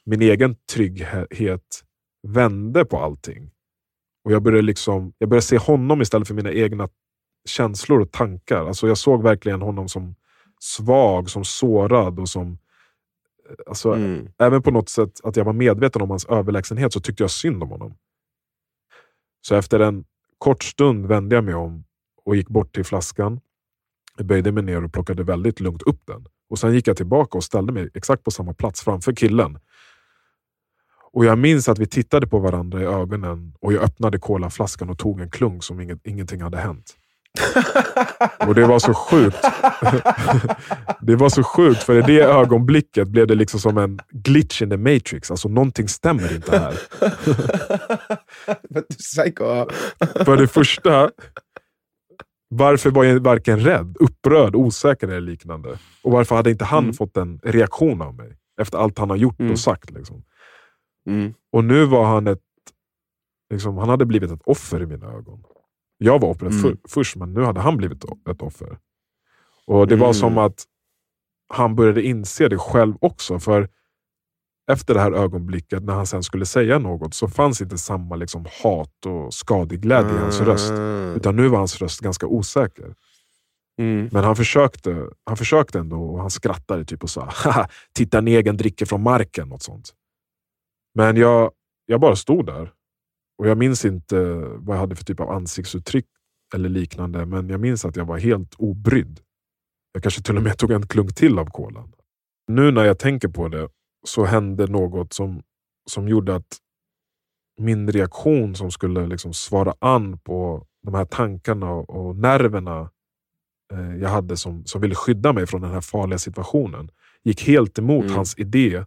min 0.04 0.22
egen 0.22 0.56
trygghet 0.72 1.84
vände 2.22 2.84
på 2.84 2.98
allting. 2.98 3.50
Och 4.24 4.32
jag 4.32 4.42
började, 4.42 4.62
liksom, 4.62 5.12
jag 5.18 5.28
började 5.28 5.46
se 5.46 5.58
honom 5.58 6.02
istället 6.02 6.28
för 6.28 6.34
mina 6.34 6.52
egna 6.52 6.88
känslor 7.48 8.00
och 8.00 8.12
tankar. 8.12 8.66
Alltså 8.66 8.88
jag 8.88 8.98
såg 8.98 9.22
verkligen 9.22 9.62
honom 9.62 9.88
som 9.88 10.14
svag, 10.60 11.30
som 11.30 11.44
sårad 11.44 12.18
och 12.20 12.28
som... 12.28 12.58
Alltså, 13.66 13.92
Mm. 13.92 14.28
Även 14.38 14.62
på 14.62 14.70
något 14.70 14.88
sätt 14.88 15.10
att 15.24 15.36
jag 15.36 15.44
var 15.44 15.52
medveten 15.52 16.02
om 16.02 16.10
hans 16.10 16.24
överlägsenhet 16.24 16.92
så 16.92 17.00
tyckte 17.00 17.22
jag 17.22 17.30
synd 17.30 17.62
om 17.62 17.70
honom. 17.70 17.94
Så 19.40 19.54
efter 19.54 19.80
en 19.80 20.04
kort 20.38 20.62
stund 20.62 21.06
vände 21.06 21.34
jag 21.34 21.44
mig 21.44 21.54
om 21.54 21.84
och 22.24 22.36
gick 22.36 22.48
bort 22.48 22.74
till 22.74 22.84
flaskan. 22.84 23.40
Jag 24.16 24.26
böjde 24.26 24.52
mig 24.52 24.62
ner 24.62 24.84
och 24.84 24.92
plockade 24.92 25.22
väldigt 25.22 25.60
lugnt 25.60 25.82
upp 25.82 26.00
den. 26.06 26.26
Och 26.50 26.58
Sen 26.58 26.74
gick 26.74 26.88
jag 26.88 26.96
tillbaka 26.96 27.38
och 27.38 27.44
ställde 27.44 27.72
mig 27.72 27.90
exakt 27.94 28.24
på 28.24 28.30
samma 28.30 28.54
plats 28.54 28.82
framför 28.82 29.12
killen. 29.12 29.58
Och 31.12 31.24
Jag 31.24 31.38
minns 31.38 31.68
att 31.68 31.78
vi 31.78 31.86
tittade 31.86 32.26
på 32.26 32.38
varandra 32.38 32.82
i 32.82 32.84
ögonen 32.84 33.54
och 33.60 33.72
jag 33.72 33.82
öppnade 33.82 34.18
colaflaskan 34.18 34.90
och 34.90 34.98
tog 34.98 35.20
en 35.20 35.30
klunk 35.30 35.64
som 35.64 35.80
inget, 35.80 36.06
ingenting 36.06 36.42
hade 36.42 36.58
hänt. 36.58 36.96
Och 38.46 38.54
det 38.54 38.66
var 38.66 38.78
så 38.78 38.94
sjukt. 38.94 39.36
det 41.00 41.16
var 41.16 41.28
så 41.28 41.42
sjukt, 41.42 41.82
för 41.82 41.98
i 41.98 42.02
det 42.02 42.20
ögonblicket 42.24 43.08
blev 43.08 43.26
det 43.26 43.34
liksom 43.34 43.60
som 43.60 43.78
en 43.78 43.98
glitch 44.10 44.62
in 44.62 44.70
the 44.70 44.76
matrix. 44.76 45.30
Alltså 45.30 45.48
någonting 45.48 45.88
stämmer 45.88 46.34
inte 46.34 46.58
här. 46.58 46.74
Vad 48.70 48.84
du 48.88 48.94
psycho. 48.96 49.66
För 50.24 50.36
det 50.36 50.48
första, 50.48 51.10
varför 52.48 52.90
var 52.90 53.04
jag 53.04 53.20
varken 53.20 53.60
rädd, 53.60 53.96
upprörd, 54.00 54.56
osäker 54.56 55.08
eller 55.08 55.20
liknande? 55.20 55.78
Och 56.02 56.12
varför 56.12 56.36
hade 56.36 56.50
inte 56.50 56.64
han 56.64 56.82
Mm. 56.84 56.94
fått 56.94 57.16
en 57.16 57.40
reaktion 57.44 58.02
av 58.02 58.14
mig? 58.14 58.36
Efter 58.60 58.78
allt 58.78 58.98
han 58.98 59.10
har 59.10 59.16
gjort 59.16 59.40
Mm. 59.40 59.52
och 59.52 59.58
sagt. 59.58 59.90
Liksom. 59.90 60.22
Mm. 61.08 61.34
Och 61.52 61.64
nu 61.64 61.84
var 61.84 62.04
han 62.04 62.26
ett... 62.26 62.38
Liksom, 63.52 63.78
han 63.78 63.88
hade 63.88 64.04
blivit 64.06 64.30
ett 64.30 64.42
offer 64.44 64.82
i 64.82 64.86
mina 64.86 65.06
ögon. 65.06 65.42
Jag 65.98 66.20
var 66.20 66.28
offret 66.28 66.50
Mm. 66.52 66.62
för, 66.62 66.76
först, 66.88 67.16
men 67.16 67.32
nu 67.34 67.42
hade 67.42 67.60
han 67.60 67.76
blivit 67.76 68.04
ett 68.30 68.42
offer. 68.42 68.78
Och 69.66 69.86
Det 69.86 69.96
var 69.96 70.06
Mm. 70.06 70.14
som 70.14 70.38
att 70.38 70.64
han 71.54 71.76
började 71.76 72.02
inse 72.02 72.48
det 72.48 72.58
själv 72.58 72.94
också. 73.00 73.38
För 73.38 73.68
efter 74.72 74.94
det 74.94 75.00
här 75.00 75.12
ögonblicket, 75.12 75.82
när 75.82 75.94
han 75.94 76.06
sen 76.06 76.22
skulle 76.22 76.46
säga 76.46 76.78
något, 76.78 77.14
så 77.14 77.28
fanns 77.28 77.60
inte 77.60 77.78
samma 77.78 78.16
liksom, 78.16 78.46
hat 78.62 79.06
och 79.06 79.34
skadeglädje 79.34 80.14
i 80.14 80.18
hans 80.18 80.40
röst. 80.40 80.72
Ah. 80.72 81.14
Utan 81.14 81.36
nu 81.36 81.48
var 81.48 81.58
hans 81.58 81.78
röst 81.80 82.00
ganska 82.00 82.26
osäker. 82.26 82.94
Mm. 83.78 84.08
Men 84.12 84.24
han 84.24 84.36
försökte, 84.36 85.06
han 85.24 85.36
försökte 85.36 85.78
ändå 85.78 86.02
och 86.02 86.20
han 86.20 86.30
skrattade 86.30 86.84
typ 86.84 87.02
och 87.02 87.10
sa 87.10 87.30
“Titta, 87.92 88.18
en 88.18 88.28
egen 88.28 88.56
dricker 88.56 88.86
från 88.86 89.02
marken” 89.02 89.48
något 89.48 89.62
sånt. 89.62 89.90
Men 90.94 91.16
jag, 91.16 91.50
jag 91.86 92.00
bara 92.00 92.16
stod 92.16 92.46
där 92.46 92.72
och 93.38 93.48
jag 93.48 93.58
minns 93.58 93.84
inte 93.84 94.24
vad 94.56 94.76
jag 94.76 94.80
hade 94.80 94.96
för 94.96 95.04
typ 95.04 95.20
av 95.20 95.30
ansiktsuttryck 95.30 96.06
eller 96.54 96.68
liknande. 96.68 97.26
Men 97.26 97.48
jag 97.48 97.60
minns 97.60 97.84
att 97.84 97.96
jag 97.96 98.04
var 98.04 98.18
helt 98.18 98.54
obrydd. 98.54 99.20
Jag 99.92 100.02
kanske 100.02 100.22
till 100.22 100.36
och 100.36 100.42
med 100.42 100.58
tog 100.58 100.70
en 100.70 100.86
klunk 100.86 101.14
till 101.14 101.38
av 101.38 101.46
kolan. 101.46 101.92
Nu 102.48 102.70
när 102.70 102.84
jag 102.84 102.98
tänker 102.98 103.28
på 103.28 103.48
det 103.48 103.68
så 104.06 104.24
hände 104.24 104.66
något 104.66 105.12
som, 105.12 105.42
som 105.90 106.08
gjorde 106.08 106.34
att 106.34 106.58
min 107.60 107.92
reaktion 107.92 108.54
som 108.54 108.70
skulle 108.70 109.06
liksom 109.06 109.32
svara 109.32 109.74
an 109.78 110.18
på 110.18 110.66
de 110.82 110.94
här 110.94 111.04
tankarna 111.04 111.70
och 111.70 112.16
nerverna 112.16 112.90
eh, 113.72 113.96
jag 113.96 114.08
hade 114.08 114.36
som, 114.36 114.66
som 114.66 114.80
ville 114.80 114.94
skydda 114.94 115.32
mig 115.32 115.46
från 115.46 115.60
den 115.60 115.70
här 115.70 115.80
farliga 115.80 116.18
situationen 116.18 116.90
gick 117.24 117.42
helt 117.46 117.78
emot 117.78 118.04
mm. 118.04 118.16
hans 118.16 118.38
idé 118.38 118.84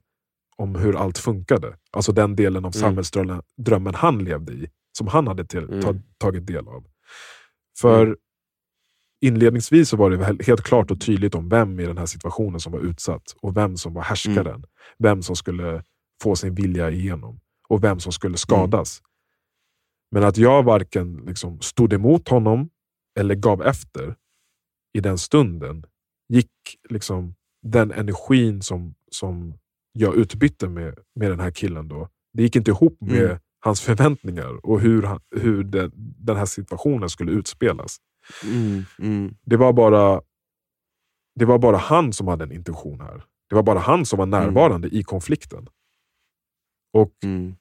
om 0.59 0.75
hur 0.75 0.95
allt 0.95 1.17
funkade. 1.17 1.77
Alltså 1.91 2.11
den 2.11 2.35
delen 2.35 2.65
av 2.65 2.75
mm. 2.75 3.03
samhällsdrömmen 3.03 3.95
han 3.95 4.23
levde 4.23 4.53
i, 4.53 4.69
som 4.97 5.07
han 5.07 5.27
hade 5.27 5.45
till, 5.45 5.63
mm. 5.63 5.81
ta, 5.81 5.95
tagit 6.17 6.47
del 6.47 6.67
av. 6.67 6.85
För 7.79 8.05
mm. 8.05 8.17
inledningsvis 9.21 9.89
så 9.89 9.97
var 9.97 10.09
det 10.09 10.43
helt 10.45 10.61
klart 10.61 10.91
och 10.91 11.01
tydligt 11.01 11.35
om 11.35 11.49
vem 11.49 11.79
i 11.79 11.85
den 11.85 11.97
här 11.97 12.05
situationen 12.05 12.59
som 12.59 12.71
var 12.71 12.79
utsatt 12.79 13.35
och 13.41 13.57
vem 13.57 13.77
som 13.77 13.93
var 13.93 14.01
härskaren. 14.01 14.47
Mm. 14.47 14.63
Vem 14.97 15.21
som 15.21 15.35
skulle 15.35 15.83
få 16.23 16.35
sin 16.35 16.55
vilja 16.55 16.89
igenom 16.89 17.39
och 17.69 17.83
vem 17.83 17.99
som 17.99 18.11
skulle 18.11 18.37
skadas. 18.37 19.01
Men 20.11 20.23
att 20.23 20.37
jag 20.37 20.63
varken 20.63 21.23
liksom 21.25 21.61
stod 21.61 21.93
emot 21.93 22.29
honom 22.29 22.69
eller 23.19 23.35
gav 23.35 23.61
efter 23.61 24.15
i 24.93 24.99
den 24.99 25.17
stunden 25.17 25.85
gick 26.29 26.51
liksom 26.89 27.35
den 27.61 27.91
energin 27.91 28.61
som, 28.61 28.95
som 29.11 29.53
jag 29.99 30.15
utbytte 30.15 30.69
med, 30.69 30.95
med 31.15 31.31
den 31.31 31.39
här 31.39 31.51
killen 31.51 31.87
då, 31.87 32.09
det 32.33 32.43
gick 32.43 32.55
inte 32.55 32.71
ihop 32.71 32.97
med 33.01 33.25
mm. 33.25 33.37
hans 33.59 33.81
förväntningar 33.81 34.65
och 34.65 34.79
hur, 34.79 35.03
han, 35.03 35.19
hur 35.35 35.63
den, 35.63 35.91
den 35.95 36.37
här 36.37 36.45
situationen 36.45 37.09
skulle 37.09 37.31
utspelas. 37.31 37.97
Mm, 38.43 38.83
mm. 38.99 39.35
Det, 39.41 39.57
var 39.57 39.73
bara, 39.73 40.21
det 41.35 41.45
var 41.45 41.57
bara 41.57 41.77
han 41.77 42.13
som 42.13 42.27
hade 42.27 42.43
en 42.43 42.51
intention 42.51 43.01
här. 43.01 43.23
Det 43.49 43.55
var 43.55 43.63
bara 43.63 43.79
han 43.79 44.05
som 44.05 44.17
var 44.17 44.27
mm. 44.27 44.39
närvarande 44.39 44.87
i 44.87 45.03
konflikten. 45.03 45.67
Och 46.93 47.13
mm. 47.23 47.55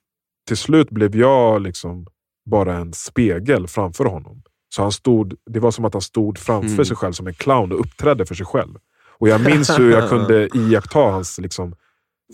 till 0.47 0.57
slut 0.57 0.91
blev 0.91 1.17
jag 1.17 1.63
liksom 1.63 2.07
bara 2.51 2.77
en 2.77 2.93
spegel 2.93 3.67
framför 3.67 4.05
honom. 4.05 4.43
Så 4.75 4.83
han 4.83 4.93
stod, 4.93 5.35
Det 5.51 5.61
var 5.61 5.71
som 5.71 5.85
att 5.85 5.95
han 5.95 6.03
stod 6.03 6.39
framför 6.39 6.75
mm. 6.75 6.85
sig 6.85 6.97
själv 6.97 7.13
som 7.13 7.27
en 7.27 7.35
clown 7.35 7.73
och 7.73 7.81
uppträdde 7.81 8.27
för 8.27 8.35
sig 8.35 8.47
själv. 8.47 8.75
Och 9.19 9.29
Jag 9.29 9.45
minns 9.45 9.79
hur 9.79 9.91
jag 9.91 10.09
kunde 10.09 10.49
iaktta 10.55 10.99
hans 10.99 11.39
liksom, 11.39 11.75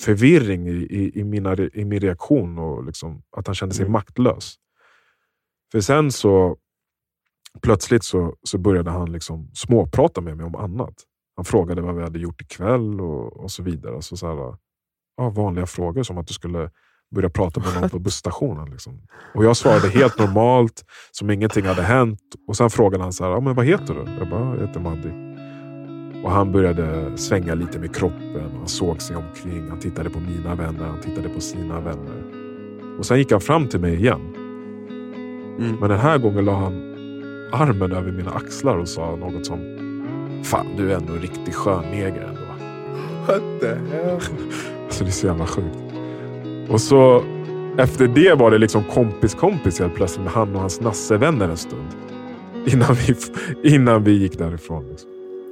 förvirring 0.01 0.69
i, 0.69 0.73
i, 0.73 1.21
i, 1.21 1.25
mina, 1.25 1.57
i 1.57 1.85
min 1.85 2.01
reaktion 2.01 2.59
och 2.59 2.85
liksom, 2.85 3.23
att 3.37 3.47
han 3.47 3.55
kände 3.55 3.75
sig 3.75 3.83
mm. 3.83 3.93
maktlös. 3.93 4.55
För 5.73 5.81
sen 5.81 6.13
så 6.13 6.57
plötsligt 7.63 8.05
så, 8.05 8.37
så 8.43 8.59
började 8.59 8.91
han 8.91 9.13
liksom 9.13 9.51
småprata 9.55 10.21
med 10.21 10.37
mig 10.37 10.47
om 10.47 10.55
annat. 10.55 10.95
Han 11.37 11.45
frågade 11.45 11.83
vad 11.83 11.97
vi 11.97 12.03
hade 12.03 12.19
gjort 12.19 12.43
ikväll 12.43 13.01
och, 13.01 13.37
och 13.37 13.51
så 13.51 13.63
vidare. 13.63 13.95
Alltså 13.95 14.17
så 14.17 14.27
här, 14.27 14.57
ja, 15.17 15.31
vanliga 15.31 15.67
frågor 15.67 16.03
som 16.03 16.19
att 16.19 16.27
du 16.27 16.35
skulle 16.35 16.71
börja 17.15 17.31
prata 17.31 17.61
med 17.61 17.81
någon 17.81 17.91
på 17.91 17.99
busstationen. 17.99 18.71
Liksom. 18.71 19.07
Och 19.35 19.45
Jag 19.45 19.57
svarade 19.57 19.89
helt 19.89 20.19
normalt, 20.19 20.85
som 21.11 21.31
ingenting 21.31 21.65
hade 21.65 21.83
hänt. 21.83 22.21
Och 22.49 22.57
Sen 22.57 22.71
frågade 22.71 23.03
han 23.03 23.13
så 23.13 23.25
här, 23.25 23.31
ja, 23.31 23.41
men 23.41 23.55
vad 23.55 23.67
heter 23.67 23.95
du? 23.95 24.13
Jag 24.19 24.31
bara, 24.31 24.57
jag 24.57 24.67
heter 24.67 24.81
Maddi. 24.81 25.34
Och 26.25 26.31
han 26.31 26.53
började 26.53 27.17
svänga 27.17 27.55
lite 27.55 27.79
med 27.79 27.97
kroppen. 27.97 28.51
Han 28.59 28.69
såg 28.69 29.03
sig 29.03 29.17
omkring. 29.17 29.69
Han 29.69 29.79
tittade 29.79 30.11
på 30.11 30.21
mina 30.21 30.55
vänner. 30.55 30.85
Han 30.85 31.01
tittade 31.01 31.29
på 31.29 31.41
sina 31.41 31.81
vänner. 31.81 32.23
Och 32.99 33.07
Sen 33.07 33.19
gick 33.19 33.33
han 33.33 33.41
fram 33.41 33.69
till 33.69 33.81
mig 33.81 33.95
igen. 33.95 34.21
Mm. 35.59 35.77
Men 35.81 35.91
den 35.91 35.99
här 35.99 36.19
gången 36.19 36.45
la 36.45 36.55
han 36.55 36.73
armen 37.53 37.93
över 37.93 38.13
mina 38.13 38.31
axlar 38.31 38.77
och 38.77 38.89
sa 38.89 39.17
något 39.17 39.47
som 39.47 39.59
Fan, 40.45 40.67
du 40.77 40.93
är 40.93 40.97
ändå 40.97 41.13
en 41.13 41.21
riktigt 41.21 41.55
skön 41.55 41.85
neger 41.91 42.23
ändå. 42.23 42.41
What 43.27 43.61
the 43.61 43.67
hell? 43.67 44.21
alltså 44.85 45.05
det 45.05 45.11
är 45.11 45.13
så 45.13 45.27
jävla 45.27 45.47
sjukt. 45.47 45.79
Och 46.69 46.81
så 46.81 47.23
efter 47.79 48.09
det 48.09 48.35
var 48.35 48.51
det 48.51 48.59
liksom 48.59 48.85
kompis-kompis 48.85 49.81
helt 49.81 49.95
plötsligt 49.95 50.25
med 50.25 50.33
han 50.33 50.55
och 50.55 50.61
hans 50.61 50.81
nassevänner 50.81 51.49
en 51.49 51.57
stund. 51.57 51.89
Innan 52.67 52.95
vi, 52.95 53.17
innan 53.75 54.05
vi 54.05 54.13
gick 54.13 54.39
därifrån. 54.39 54.89
Liksom. 54.89 55.11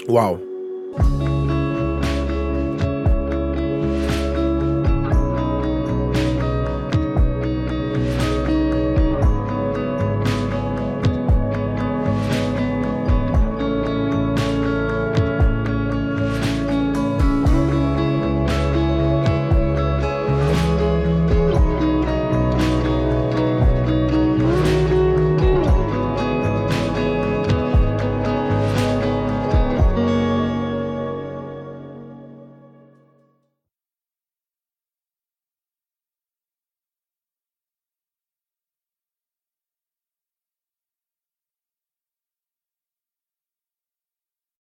Wow. 0.08 0.51
Thank 0.94 1.22
you. 1.22 1.31